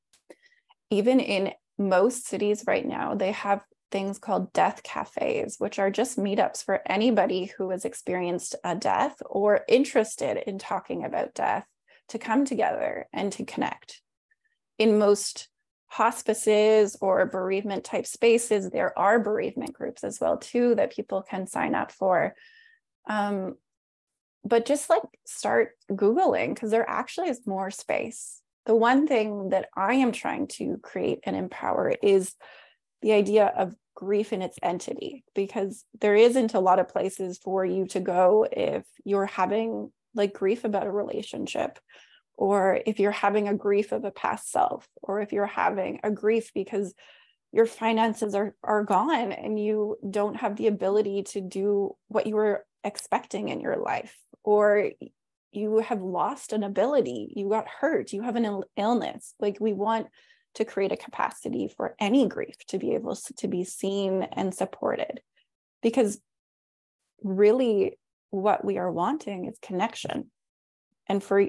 [0.89, 3.61] Even in most cities right now, they have
[3.93, 9.21] things called death cafes, which are just meetups for anybody who has experienced a death
[9.25, 11.65] or interested in talking about death
[12.09, 14.01] to come together and to connect.
[14.79, 15.47] In most
[15.93, 21.45] hospices or bereavement type spaces there are bereavement groups as well too that people can
[21.45, 22.33] sign up for
[23.07, 23.53] um,
[24.43, 29.69] but just like start googling because there actually is more space the one thing that
[29.77, 32.33] i am trying to create and empower is
[33.03, 37.65] the idea of grief in its entity because there isn't a lot of places for
[37.65, 41.79] you to go if you're having like grief about a relationship
[42.35, 46.11] or if you're having a grief of a past self, or if you're having a
[46.11, 46.93] grief because
[47.51, 52.35] your finances are, are gone and you don't have the ability to do what you
[52.35, 54.89] were expecting in your life, or
[55.51, 59.35] you have lost an ability, you got hurt, you have an Ill- illness.
[59.39, 60.07] Like we want
[60.55, 65.21] to create a capacity for any grief to be able to be seen and supported.
[65.81, 66.19] Because
[67.23, 67.97] really,
[68.29, 70.31] what we are wanting is connection.
[71.07, 71.47] And for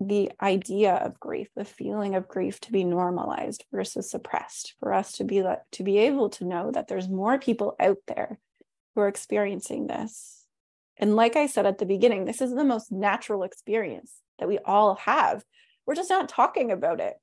[0.00, 5.12] the idea of grief the feeling of grief to be normalized versus suppressed for us
[5.12, 5.42] to be
[5.72, 8.38] to be able to know that there's more people out there
[8.94, 10.44] who are experiencing this
[10.98, 14.58] and like i said at the beginning this is the most natural experience that we
[14.58, 15.42] all have
[15.86, 17.14] we're just not talking about it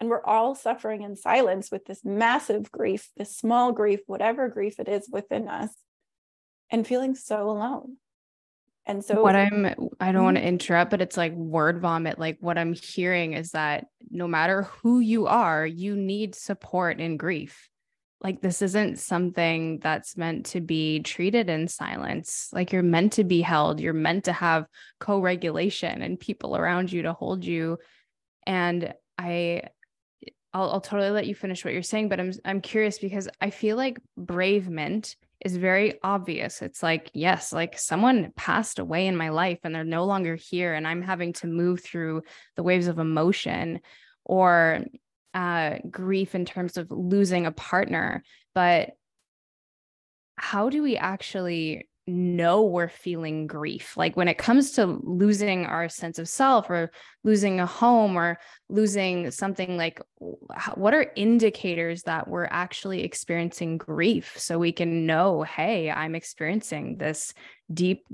[0.00, 4.80] and we're all suffering in silence with this massive grief this small grief whatever grief
[4.80, 5.70] it is within us
[6.70, 7.96] and feeling so alone
[8.86, 9.66] and so what I'm
[10.00, 10.48] I don't want to mm-hmm.
[10.48, 12.18] interrupt, but it's like word vomit.
[12.18, 17.16] Like what I'm hearing is that no matter who you are, you need support in
[17.16, 17.68] grief.
[18.20, 22.48] Like this isn't something that's meant to be treated in silence.
[22.52, 24.66] Like you're meant to be held, you're meant to have
[24.98, 27.78] co-regulation and people around you to hold you.
[28.46, 29.62] And I
[30.52, 33.50] I'll, I'll totally let you finish what you're saying, but I'm I'm curious because I
[33.50, 36.60] feel like bereavement is very obvious.
[36.60, 40.74] It's like, yes, like someone passed away in my life and they're no longer here,
[40.74, 42.22] and I'm having to move through
[42.56, 43.80] the waves of emotion
[44.24, 44.84] or
[45.34, 48.22] uh, grief in terms of losing a partner.
[48.54, 48.90] But
[50.36, 53.96] how do we actually know we're feeling grief.
[53.96, 56.90] Like when it comes to losing our sense of self or
[57.24, 58.38] losing a home or
[58.68, 60.00] losing something like
[60.74, 66.96] what are indicators that we're actually experiencing grief so we can know, hey, I'm experiencing
[66.98, 67.32] this
[67.72, 68.06] deep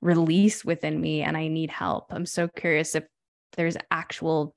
[0.00, 2.06] release within me and I need help.
[2.10, 3.04] I'm so curious if
[3.56, 4.54] there's actual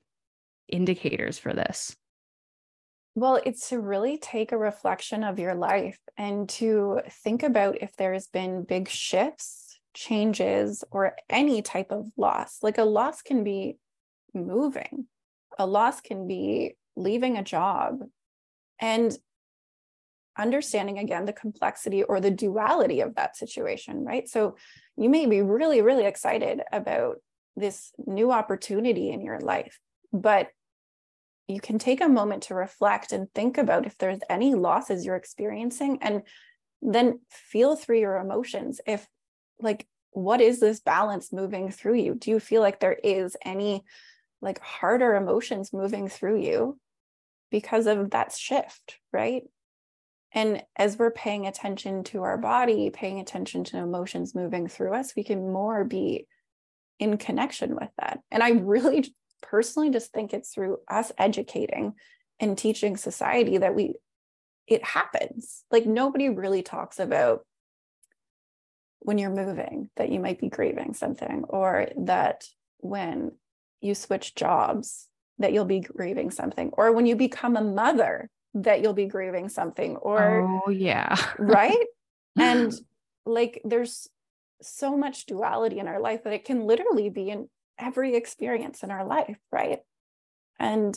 [0.68, 1.96] indicators for this.
[3.16, 7.96] Well, it's to really take a reflection of your life and to think about if
[7.96, 12.58] there's been big shifts, changes, or any type of loss.
[12.60, 13.78] Like a loss can be
[14.34, 15.06] moving,
[15.58, 18.00] a loss can be leaving a job.
[18.78, 19.16] And
[20.36, 24.28] understanding again the complexity or the duality of that situation, right?
[24.28, 24.56] So
[24.98, 27.16] you may be really, really excited about
[27.56, 29.80] this new opportunity in your life,
[30.12, 30.50] but
[31.48, 35.16] you can take a moment to reflect and think about if there's any losses you're
[35.16, 36.22] experiencing and
[36.82, 38.80] then feel through your emotions.
[38.86, 39.06] If
[39.60, 42.14] like what is this balance moving through you?
[42.14, 43.84] Do you feel like there is any
[44.40, 46.78] like harder emotions moving through you
[47.50, 49.42] because of that shift right?
[50.32, 55.14] And as we're paying attention to our body paying attention to emotions moving through us
[55.16, 56.26] we can more be
[56.98, 58.20] in connection with that.
[58.30, 61.94] And i really personally just think it's through us educating
[62.40, 63.94] and teaching society that we
[64.66, 65.62] it happens.
[65.70, 67.46] Like nobody really talks about
[69.00, 73.32] when you're moving that you might be grieving something or that when
[73.80, 75.08] you switch jobs
[75.38, 79.48] that you'll be grieving something or when you become a mother that you'll be grieving
[79.48, 81.16] something or oh yeah.
[81.38, 81.78] Right?
[82.38, 82.74] And
[83.24, 84.10] like there's
[84.60, 87.48] so much duality in our life that it can literally be in
[87.78, 89.80] every experience in our life, right?
[90.58, 90.96] And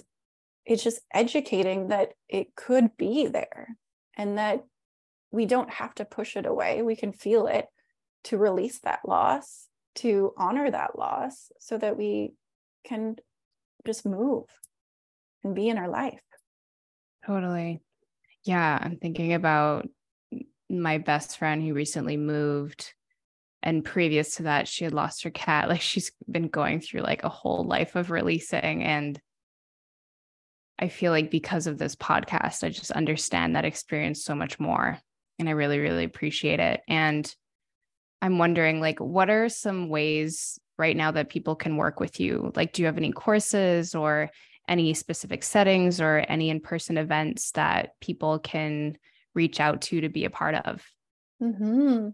[0.66, 3.76] it's just educating that it could be there
[4.18, 4.64] and that
[5.32, 6.82] we don't have to push it away.
[6.82, 7.68] We can feel it
[8.26, 12.34] to release that loss, to honor that loss so that we
[12.86, 13.16] can
[13.86, 14.46] just move
[15.44, 16.22] and be in our life.
[17.26, 17.82] Totally.
[18.44, 18.78] Yeah.
[18.82, 19.88] I'm thinking about
[20.70, 22.94] my best friend who recently moved
[23.62, 25.70] and previous to that she had lost her cat.
[25.70, 29.20] Like she's been going through like a whole life of releasing and
[30.82, 34.98] i feel like because of this podcast i just understand that experience so much more
[35.38, 36.82] and i really really appreciate it.
[36.88, 37.34] And
[38.22, 42.52] i'm wondering like what are some ways right now that people can work with you?
[42.56, 44.32] Like do you have any courses or
[44.68, 48.98] any specific settings or any in-person events that people can
[49.36, 50.86] reach out to to be a part of?
[51.44, 52.10] Mm-hmm.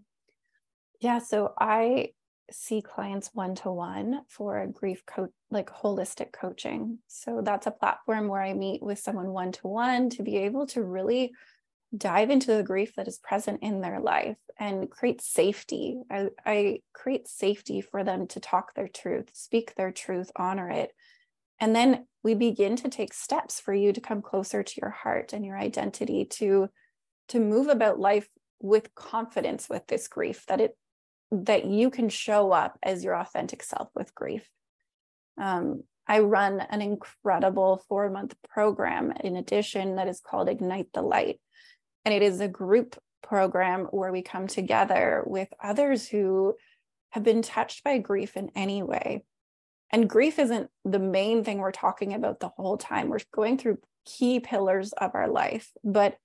[1.00, 2.10] Yeah, so I
[2.50, 6.98] see clients one to one for a grief coach, like holistic coaching.
[7.08, 10.66] So that's a platform where I meet with someone one to one to be able
[10.68, 11.32] to really
[11.96, 15.98] dive into the grief that is present in their life and create safety.
[16.10, 20.92] I, I create safety for them to talk their truth, speak their truth, honor it.
[21.58, 25.32] And then we begin to take steps for you to come closer to your heart
[25.32, 26.68] and your identity to
[27.28, 28.28] to move about life
[28.60, 30.76] with confidence with this grief that it
[31.30, 34.48] that you can show up as your authentic self with grief.
[35.40, 41.02] Um, I run an incredible four month program in addition that is called Ignite the
[41.02, 41.40] Light.
[42.04, 46.54] And it is a group program where we come together with others who
[47.10, 49.24] have been touched by grief in any way.
[49.90, 53.08] And grief isn't the main thing we're talking about the whole time.
[53.08, 56.16] We're going through key pillars of our life, but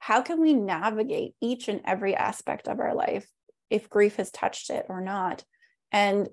[0.00, 3.28] how can we navigate each and every aspect of our life
[3.70, 5.44] if grief has touched it or not.
[5.92, 6.28] And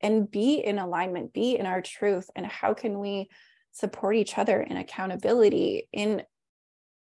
[0.00, 3.28] and be in alignment be in our truth and how can we
[3.72, 6.22] support each other in accountability in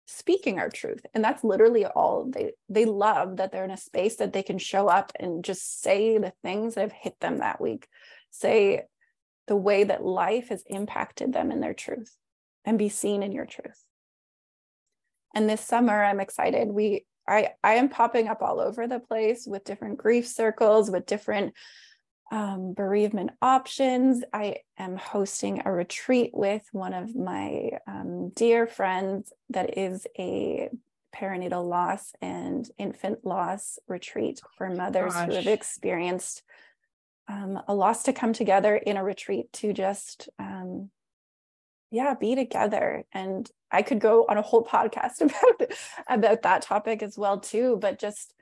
[0.08, 1.06] speaking our truth?
[1.14, 4.58] And that's literally all they they love that they're in a space that they can
[4.58, 7.88] show up and just say the things that have hit them that week.
[8.32, 8.84] Say
[9.48, 12.16] the way that life has impacted them in their truth
[12.66, 13.84] and be seen in your truth.
[15.34, 16.70] And this summer i'm excited.
[16.70, 21.06] We I, I am popping up all over the place with different grief circles, with
[21.06, 21.54] different
[22.32, 24.24] um, bereavement options.
[24.34, 30.70] I am hosting a retreat with one of my um, dear friends that is a
[31.16, 35.30] perinatal loss and infant loss retreat for mothers Gosh.
[35.30, 36.44] who have experienced
[37.28, 40.90] um, a loss to come together in a retreat to just um,
[41.96, 45.70] yeah be together and i could go on a whole podcast about
[46.08, 48.34] about that topic as well too but just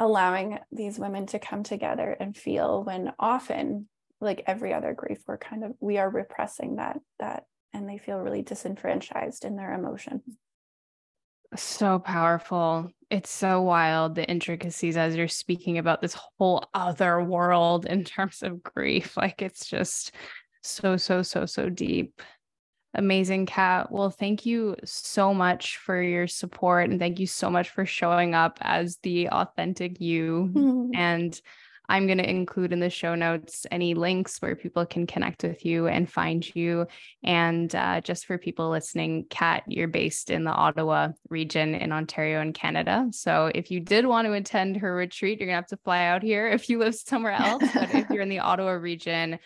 [0.00, 3.88] allowing these women to come together and feel when often
[4.20, 8.18] like every other grief we're kind of we are repressing that that and they feel
[8.18, 10.22] really disenfranchised in their emotion
[11.56, 17.86] so powerful it's so wild the intricacies as you're speaking about this whole other world
[17.86, 19.16] in terms of grief.
[19.16, 20.14] Like it's just
[20.62, 22.20] so, so, so, so deep.
[22.94, 23.92] Amazing, Katt.
[23.92, 28.34] Well, thank you so much for your support and thank you so much for showing
[28.34, 30.50] up as the authentic you.
[30.52, 30.90] Mm-hmm.
[30.98, 31.40] And
[31.90, 35.64] I'm going to include in the show notes any links where people can connect with
[35.64, 36.86] you and find you.
[37.24, 42.42] And uh, just for people listening, Katt, you're based in the Ottawa region in Ontario
[42.42, 43.06] and Canada.
[43.12, 46.04] So if you did want to attend her retreat, you're going to have to fly
[46.04, 47.64] out here if you live somewhere else.
[47.72, 49.38] but if you're in the Ottawa region,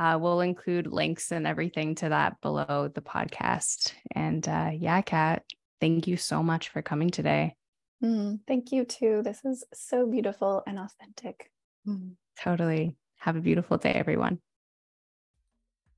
[0.00, 3.92] uh, we'll include links and everything to that below the podcast.
[4.12, 5.44] And uh, yeah, Katt,
[5.78, 7.54] thank you so much for coming today.
[8.02, 9.20] Mm, thank you too.
[9.22, 11.50] This is so beautiful and authentic.
[11.86, 12.96] Mm, totally.
[13.18, 14.38] Have a beautiful day, everyone.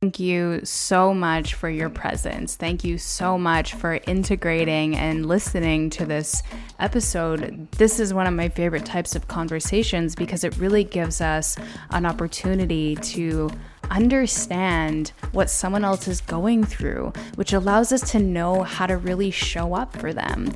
[0.00, 2.56] Thank you so much for your presence.
[2.56, 6.42] Thank you so much for integrating and listening to this
[6.80, 7.68] episode.
[7.78, 11.56] This is one of my favorite types of conversations because it really gives us
[11.90, 13.48] an opportunity to
[13.90, 19.30] understand what someone else is going through, which allows us to know how to really
[19.30, 20.52] show up for them.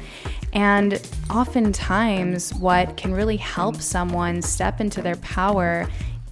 [0.53, 5.87] And oftentimes, what can really help someone step into their power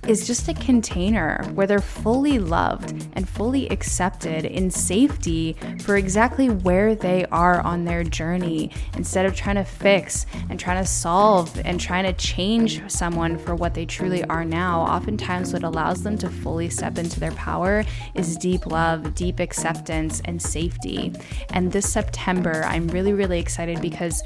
[0.08, 6.50] is just a container where they're fully loved and fully accepted in safety for exactly
[6.50, 11.58] where they are on their journey instead of trying to fix and trying to solve
[11.64, 14.80] and trying to change someone for what they truly are now.
[14.82, 17.84] Oftentimes, what allows them to fully step into their power
[18.14, 21.12] is deep love, deep acceptance, and safety.
[21.50, 24.22] And this September, I'm really, really excited because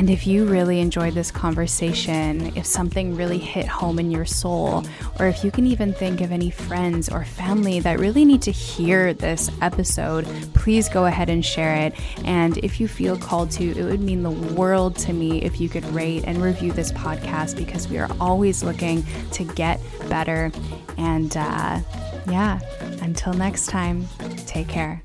[0.00, 4.82] And if you really enjoyed this conversation, if something really hit home in your soul,
[5.18, 8.50] or if you can even think of any friends or family that really need to
[8.50, 11.94] hear this episode, please go ahead and share it.
[12.24, 15.68] And if you feel called to, it would mean the world to me if you
[15.68, 20.50] could rate and review this podcast because we are always looking to get better.
[20.96, 21.80] And uh,
[22.28, 22.60] yeah,
[23.02, 24.06] until next time,
[24.46, 25.02] take care.